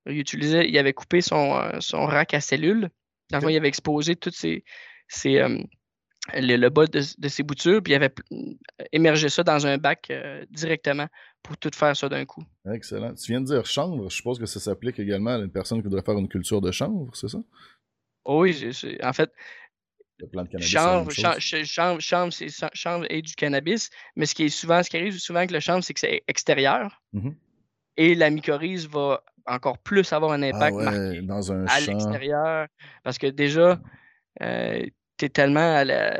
[0.06, 2.88] Il utilisait, il avait coupé son, euh, son rack à cellules.
[3.30, 4.64] Dans il avait exposé toutes ses,
[5.26, 5.58] euh,
[6.34, 8.12] le, bas de, ses boutures, puis il avait
[8.92, 10.12] émergé ça dans un bac
[10.50, 11.06] directement
[11.42, 12.42] pour tout faire ça d'un coup.
[12.72, 13.14] Excellent.
[13.14, 15.84] Tu viens de dire chanvre, je suppose que ça s'applique également à une personne qui
[15.84, 17.38] voudrait faire une culture de chanvre, c'est ça?
[18.24, 18.70] Oui,
[19.02, 19.32] en fait,
[20.32, 21.10] le chanvre,
[22.72, 25.60] chanvre et du cannabis, mais ce qui est souvent, ce qui arrive souvent avec le
[25.60, 27.02] chanvre, c'est que c'est extérieur.
[27.12, 27.30] Mmh
[27.96, 32.66] et la mycorhize va encore plus avoir un ah impact marqué dans un à l'extérieur.
[33.02, 33.80] Parce que déjà,
[34.40, 34.84] euh,
[35.18, 36.18] tu es tellement à la,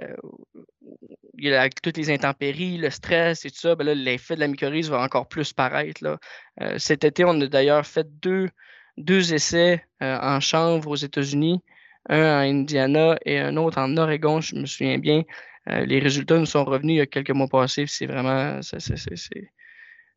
[1.45, 5.01] avec toutes les intempéries, le stress et tout ça, ben l'effet de la mycorhize va
[5.01, 6.03] encore plus paraître.
[6.03, 6.19] Là.
[6.61, 8.49] Euh, cet été, on a d'ailleurs fait deux,
[8.97, 11.61] deux essais euh, en chanvre aux États-Unis
[12.09, 15.23] un en Indiana et un autre en Oregon, je me souviens bien.
[15.69, 17.85] Euh, les résultats nous sont revenus il y a quelques mois passés.
[17.87, 18.61] C'est vraiment.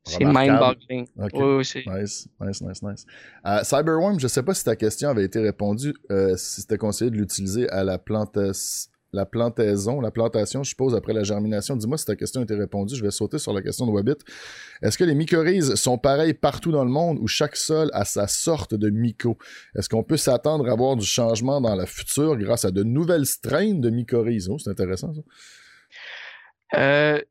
[0.07, 1.07] C'est mind-boggling.
[1.33, 1.57] Oui,
[1.87, 3.05] nice, nice, nice, nice.
[3.45, 6.77] Euh, Cyberworm, je ne sais pas si ta question avait été répondue, euh, si c'était
[6.77, 11.75] conseillé de l'utiliser à la plantation la plantaison, la plantation, je suppose, après la germination.
[11.75, 12.95] Dis-moi si ta question a été répondue.
[12.95, 14.17] Je vais sauter sur la question de Wabit.
[14.81, 18.27] Est-ce que les mycorhizes sont pareils partout dans le monde ou chaque sol a sa
[18.27, 19.37] sorte de myco?
[19.75, 23.25] Est-ce qu'on peut s'attendre à voir du changement dans le futur grâce à de nouvelles
[23.25, 24.49] strains de mycorhizes?
[24.49, 25.21] Oh, c'est intéressant, ça.
[26.77, 27.21] Euh,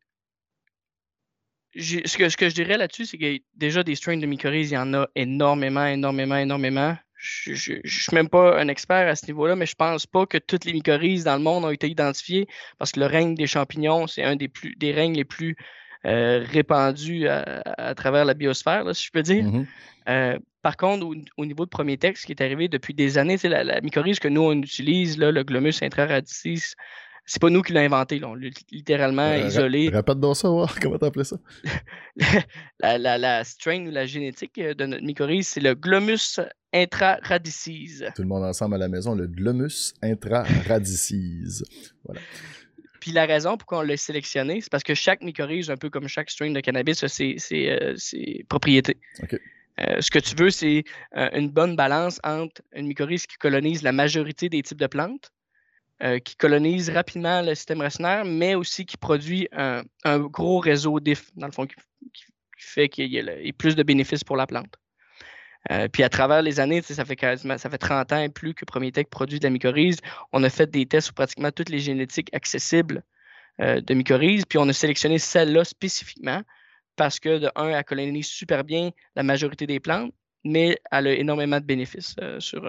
[1.77, 4.75] ce, que, ce que je dirais là-dessus, c'est que déjà des strains de mycorhizes, il
[4.75, 9.27] y en a énormément, énormément, énormément je ne suis même pas un expert à ce
[9.27, 12.47] niveau-là, mais je pense pas que toutes les mycorhizes dans le monde ont été identifiées
[12.79, 15.57] parce que le règne des champignons, c'est un des, plus, des règnes les plus
[16.05, 19.45] euh, répandus à, travers la biosphère, si je peux dire.
[19.45, 19.67] Mm-hmm.
[20.11, 21.07] Euh, par contre,
[21.37, 24.19] au, niveau de premier texte qui est arrivé depuis des années, c'est la, la mycorhize
[24.19, 26.75] que nous, on utilise, là, le Glomus intraradicis,
[27.27, 28.29] c'est pas nous qui l'avons inventé, là.
[28.29, 29.89] on l'a littéralement euh, isolé.
[29.89, 30.79] Répète donc ça, voir.
[30.81, 31.37] comment t'appelles ça?
[32.81, 36.41] la, la, la, strain ou la génétique de notre mycorhize, c'est le Glomus
[36.75, 38.05] intraradices.
[38.15, 41.65] Tout le monde ensemble à la maison, le Glomus intraradices.
[42.05, 42.21] voilà.
[43.01, 46.09] Puis la raison pour qu'on l'a sélectionné, c'est parce que chaque mycorhize, un peu comme
[46.09, 47.95] chaque strain de cannabis, a ses, euh,
[48.49, 48.99] propriétés.
[49.81, 53.93] Euh, ce que tu veux, c'est une bonne balance entre une mycorhize qui colonise la
[53.93, 55.34] majorité des types de plantes
[56.03, 59.85] euh, qui colonise rapidement le système racinaire, mais aussi qui produit un,
[60.19, 61.77] gros réseau d'IF, dans le fond, qui,
[62.57, 64.75] fait qu'il y ait plus de bénéfices pour la plante.
[65.71, 68.65] Euh, puis à travers les années, ça fait ça fait 30 ans et plus que
[68.65, 69.99] Prométech produit de la mycorhize.
[70.33, 73.03] On a fait des tests sur pratiquement toutes les génétiques accessibles
[73.61, 76.43] euh, de mycorhize, puis on a sélectionné celle-là spécifiquement
[76.97, 80.13] parce que, de un, elle colonise super bien la majorité des plantes,
[80.45, 82.69] mais elle a énormément de bénéfices sur,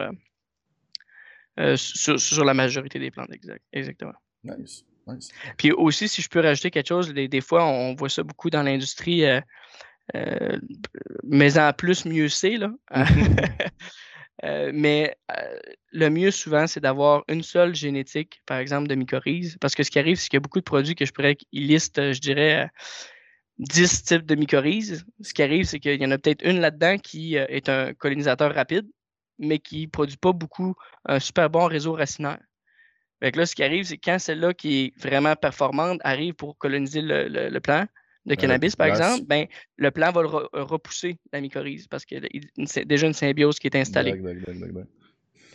[1.60, 4.14] euh, sur, la majorité des plantes, exact, exactement.
[4.44, 5.30] Nice, nice.
[5.58, 8.62] Puis aussi, si je peux rajouter quelque chose, des, fois, on voit ça beaucoup dans
[8.62, 9.40] l'industrie, euh,
[10.16, 10.60] euh,
[11.24, 12.72] mais en plus, mieux c'est, là.
[14.74, 15.16] mais
[15.92, 19.58] le mieux souvent, c'est d'avoir une seule génétique, par exemple, de mycorhize.
[19.62, 21.38] Parce que ce qui arrive, c'est qu'il y a beaucoup de produits que je pourrais
[21.54, 22.70] lister, je dirais,
[23.60, 25.06] 10 types de mycorhizes.
[25.22, 28.54] Ce qui arrive, c'est qu'il y en a peut-être une là-dedans qui est un colonisateur
[28.54, 28.86] rapide
[29.40, 30.76] mais qui ne produit pas beaucoup
[31.06, 32.40] un super bon réseau racinaire.
[33.22, 37.02] Fait là, ce qui arrive, c'est quand celle-là qui est vraiment performante arrive pour coloniser
[37.02, 37.86] le, le, plant
[38.26, 40.22] de cannabis, par exemple, ben, le plant va
[40.54, 44.22] repousser la mycorhize parce qu'il y a déjà une symbiose qui est installée.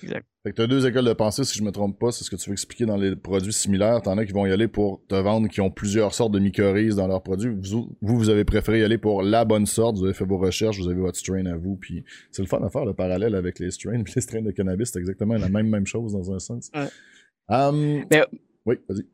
[0.03, 0.27] Exact.
[0.43, 2.31] Fait que tu as deux écoles de pensée, si je me trompe pas, c'est ce
[2.31, 4.01] que tu veux expliquer dans les produits similaires.
[4.01, 6.97] T'en as qui vont y aller pour te vendre, qui ont plusieurs sortes de mycorhizes
[6.97, 7.55] dans leurs produits.
[7.55, 10.79] Vous, vous, avez préféré y aller pour la bonne sorte, vous avez fait vos recherches,
[10.79, 13.59] vous avez votre strain à vous, puis c'est le fun à faire le parallèle avec
[13.59, 14.03] les strains.
[14.15, 16.71] les strains de cannabis, c'est exactement la même, même chose dans un sens.
[17.49, 18.05] Hum,
[18.67, 19.05] oui, vas-y.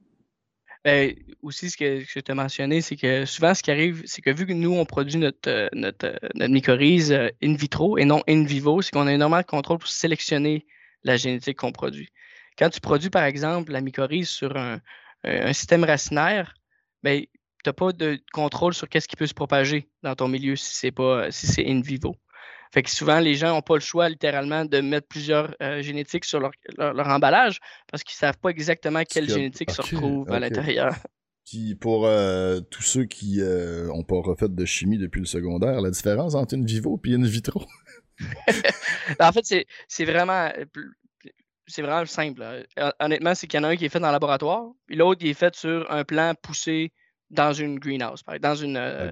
[0.86, 4.30] Ben, aussi, ce que, je t'ai mentionné, c'est que souvent, ce qui arrive, c'est que
[4.30, 8.04] vu que nous, on produit notre, euh, notre, euh, notre mycorhize euh, in vitro et
[8.04, 10.64] non in vivo, c'est qu'on a énormément de contrôle pour sélectionner
[11.06, 12.10] la génétique qu'on produit.
[12.58, 14.80] Quand tu produis, par exemple, la mycorhize sur un,
[15.52, 16.54] système racinaire,
[17.02, 17.28] ben, tu
[17.68, 20.92] n'as pas de contrôle sur qu'est-ce qui peut se propager dans ton milieu si c'est
[20.92, 22.14] pas si c'est in vivo.
[22.72, 26.24] Fait que souvent, les gens n'ont pas le choix, littéralement, de mettre plusieurs euh, génétiques
[26.24, 26.52] sur leur,
[27.08, 30.94] emballage parce qu'ils ne savent pas exactement quelle génétique se retrouve à l'intérieur.
[31.44, 35.90] Puis pour euh, tous ceux qui n'ont pas refait de chimie depuis le secondaire, la
[35.90, 37.64] différence entre une vivo et une vitro?
[39.20, 40.50] En fait, c'est vraiment
[41.66, 42.42] c'est vraiment simple.
[43.00, 45.20] Honnêtement, c'est qu'il y en a un qui est fait dans le laboratoire, puis l'autre,
[45.22, 46.92] il est fait sur un plan poussé
[47.30, 48.76] dans une greenhouse, dans une.
[48.76, 49.10] Euh,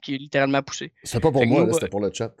[0.00, 0.92] qui est littéralement poussé.
[1.02, 2.32] C'est pas pour moi, c'était pour le chat.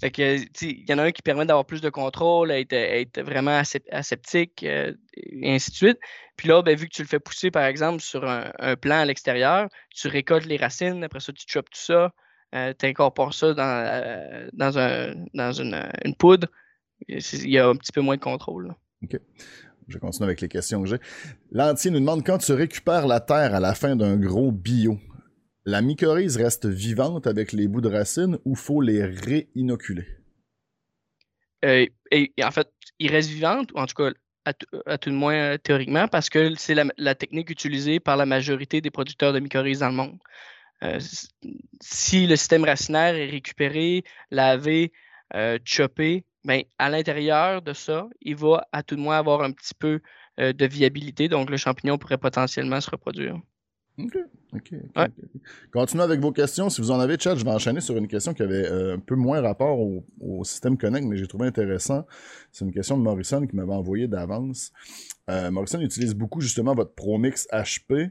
[0.00, 3.20] fait que, il y en a un qui permet d'avoir plus de contrôle, être, être
[3.22, 3.62] vraiment
[3.92, 5.98] aseptique, euh, et ainsi de suite.
[6.36, 8.96] Puis là, ben, vu que tu le fais pousser, par exemple, sur un, un plan
[8.96, 12.12] à l'extérieur, tu récoltes les racines, après ça, tu chopes tout ça,
[12.54, 16.48] euh, tu incorpores ça dans, euh, dans, un, dans une, euh, une, poudre,
[17.08, 18.74] il y a un petit peu moins de contrôle.
[19.02, 19.18] OK.
[19.88, 20.98] Je continue avec les questions que j'ai.
[21.50, 24.98] L'entier nous demande quand tu récupères la terre à la fin d'un gros bio,
[25.64, 30.06] la mycorhize reste vivante avec les bouts de racines ou faut les réinoculer?
[31.64, 34.10] et, en fait, il reste vivante, ou en tout cas,
[34.44, 34.52] à,
[34.98, 38.90] tout le moins théoriquement, parce que c'est la, la, technique utilisée par la majorité des
[38.90, 40.18] producteurs de mycorhizes dans le monde.
[40.82, 40.98] Euh,
[41.80, 44.92] si le système racinaire est récupéré, lavé,
[45.34, 49.52] euh, choppé, ben, à l'intérieur de ça, il va à tout de moins avoir un
[49.52, 50.00] petit peu
[50.40, 51.28] euh, de viabilité.
[51.28, 53.38] Donc, le champignon pourrait potentiellement se reproduire.
[53.98, 54.18] OK.
[55.72, 56.70] Continuez avec vos questions.
[56.70, 59.14] Si vous en avez, chat, je vais enchaîner sur une question qui avait un peu
[59.14, 62.06] moins rapport au, système Connect, mais j'ai trouvé intéressant.
[62.50, 64.72] C'est une question de Morrison qui m'avait envoyé d'avance.
[65.28, 68.10] Morrison utilise beaucoup justement votre ProMix HP.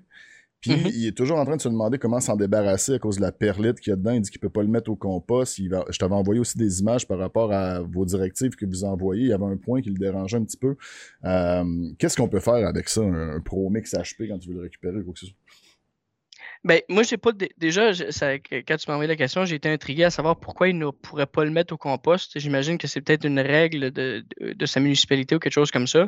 [0.62, 0.92] Puis mm-hmm.
[0.94, 3.32] il est toujours en train de se demander comment s'en débarrasser à cause de la
[3.32, 4.12] perlite qu'il y a dedans.
[4.12, 5.58] Il dit qu'il peut pas le mettre au compost.
[5.58, 9.24] Je t'avais envoyé aussi des images par rapport à vos directives que vous envoyez.
[9.24, 10.76] Il y avait un point qui le dérangeait un petit peu.
[11.26, 11.64] Euh,
[11.98, 14.98] qu'est-ce qu'on peut faire avec ça, un, Pro Mix HP quand tu veux le récupérer
[15.00, 15.36] ou quoi que ce soit?
[16.64, 17.32] Ben, moi, j'ai pas.
[17.58, 20.92] Déjà, quand tu m'as envoyé la question, j'ai été intrigué à savoir pourquoi il ne
[20.92, 22.38] pourrait pas le mettre au compost.
[22.38, 26.08] J'imagine que c'est peut-être une règle de, de, sa municipalité ou quelque chose comme ça.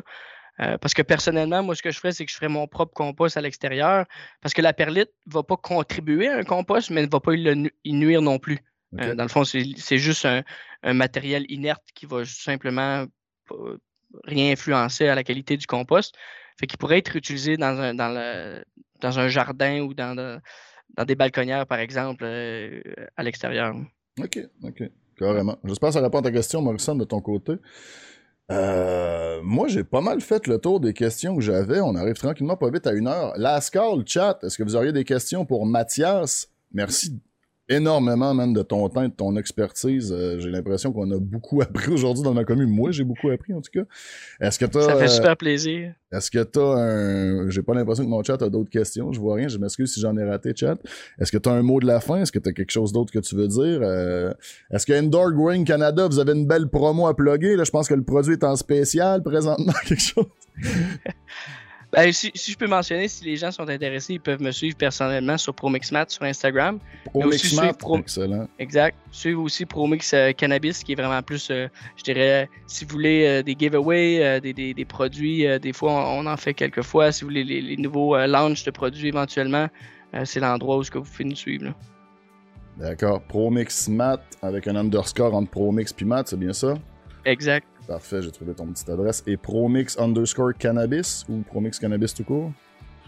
[0.60, 2.94] Euh, parce que personnellement, moi, ce que je ferais, c'est que je ferais mon propre
[2.94, 4.06] compost à l'extérieur.
[4.40, 7.34] Parce que la perlite ne va pas contribuer à un compost, mais ne va pas
[7.34, 8.60] y nuire non plus.
[9.00, 10.42] Euh, dans le fond, c'est juste un,
[10.92, 13.06] matériel inerte qui va simplement
[14.24, 16.14] rien influencer à la qualité du compost.
[16.60, 18.62] Fait qu'il pourrait être utilisé dans un, dans le,
[19.00, 20.14] dans un jardin ou dans,
[20.96, 22.80] dans des balconnières, par exemple, euh,
[23.16, 23.74] à l'extérieur.
[24.20, 24.82] OK, OK.
[25.16, 25.58] Carrément.
[25.64, 27.52] J'espère que ça répond à ta question, Morrison, de ton côté.
[28.50, 31.80] Euh, moi, j'ai pas mal fait le tour des questions que j'avais.
[31.80, 33.32] On arrive tranquillement pas vite à une heure.
[33.36, 36.48] Last call, chat, est-ce que vous auriez des questions pour Mathias?
[36.72, 37.20] Merci
[37.68, 40.12] énormément, man, de ton temps et de ton expertise.
[40.12, 42.68] Euh, j'ai l'impression qu'on a beaucoup appris aujourd'hui dans ma commune.
[42.68, 43.84] Moi, j'ai beaucoup appris, en tout cas.
[44.40, 44.82] Est-ce que t'as...
[44.82, 45.94] Ça fait euh, super plaisir.
[46.12, 47.50] Est-ce que t'as un...
[47.50, 49.12] J'ai pas l'impression que mon chat a d'autres questions.
[49.12, 49.48] Je vois rien.
[49.48, 50.76] Je m'excuse si j'en ai raté, chat.
[51.18, 52.22] Est-ce que t'as un mot de la fin?
[52.22, 53.80] Est-ce que t'as quelque chose d'autre que tu veux dire?
[53.82, 54.32] Euh,
[54.70, 57.56] est-ce que Indoor Growing Canada, vous avez une belle promo à plugger?
[57.56, 60.26] Là, je pense que le produit est en spécial présentement, quelque chose.
[61.94, 65.38] Ben, si, je peux mentionner, si les gens sont intéressés, ils peuvent me suivre personnellement
[65.38, 66.78] sur ProMixMat sur Instagram.
[67.06, 67.98] ProMixMat, Pro...
[67.98, 68.48] excellent.
[68.58, 68.96] Exact.
[69.12, 73.26] Suivre aussi ProMix euh, Cannabis, qui est vraiment plus, euh, je dirais, si vous voulez
[73.26, 77.12] euh, des giveaways, des, des, produits, des fois on, en fait quelques fois.
[77.12, 79.68] Si vous voulez les, nouveaux launches de produits éventuellement,
[80.24, 81.72] c'est l'endroit où que vous pouvez nous suivre.
[82.76, 83.22] D'accord.
[83.22, 86.74] ProMixMat avec un underscore entre ProMix et Mat, c'est bien ça?
[87.24, 87.66] Exact.
[87.86, 89.22] Parfait, j'ai trouvé ton petite adresse.
[89.26, 92.50] Et Promix underscore cannabis ou Promix cannabis tout court?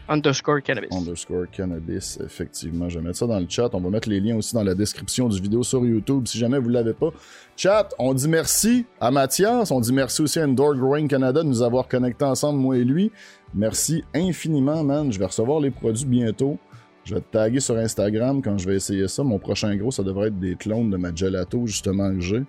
[0.08, 0.90] Underscore cannabis.
[0.92, 2.88] Underscore cannabis, effectivement.
[2.88, 3.70] Je vais mettre ça dans le chat.
[3.72, 6.58] On va mettre les liens aussi dans la description du vidéo sur YouTube si jamais
[6.58, 7.10] vous ne l'avez pas.
[7.56, 9.70] Chat, on dit merci à Mathias.
[9.72, 12.84] On dit merci aussi à Indoor Growing Canada de nous avoir connectés ensemble, moi et
[12.84, 13.10] lui.
[13.52, 15.12] Merci infiniment, man.
[15.12, 16.58] Je vais recevoir les produits bientôt.
[17.04, 19.24] Je vais te taguer sur Instagram quand je vais essayer ça.
[19.24, 22.44] Mon prochain gros, ça devrait être des clones de ma gelato, justement, que j'ai.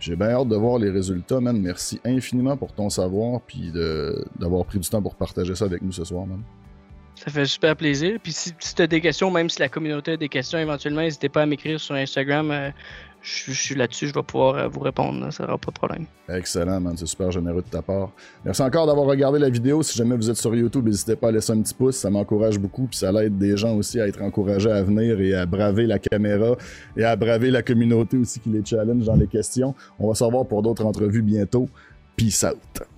[0.00, 1.60] J'ai bien hâte de voir les résultats, man.
[1.60, 3.72] Merci infiniment pour ton savoir, puis
[4.38, 6.42] d'avoir pris du temps pour partager ça avec nous ce soir, man.
[7.16, 8.18] Ça fait super plaisir.
[8.22, 11.28] Puis si, tu as des questions, même si la communauté a des questions éventuellement, n'hésitez
[11.28, 12.50] pas à m'écrire sur Instagram.
[12.52, 12.70] Euh,
[13.28, 16.06] je, suis là-dessus, je vais pouvoir euh, vous répondre, ça n'aura pas de problème.
[16.28, 18.10] Excellent, man, c'est super généreux de ta part.
[18.44, 19.82] Merci encore d'avoir regardé la vidéo.
[19.82, 22.58] Si jamais vous êtes sur YouTube, n'hésitez pas à laisser un petit pouce, ça m'encourage
[22.58, 25.86] beaucoup, puis ça aide des gens aussi à être encouragés à venir et à braver
[25.86, 26.56] la caméra
[26.96, 29.74] et à braver la communauté aussi qui les challenge dans les questions.
[29.98, 31.68] On va se revoir pour d'autres entrevues bientôt.
[32.16, 32.97] Peace out.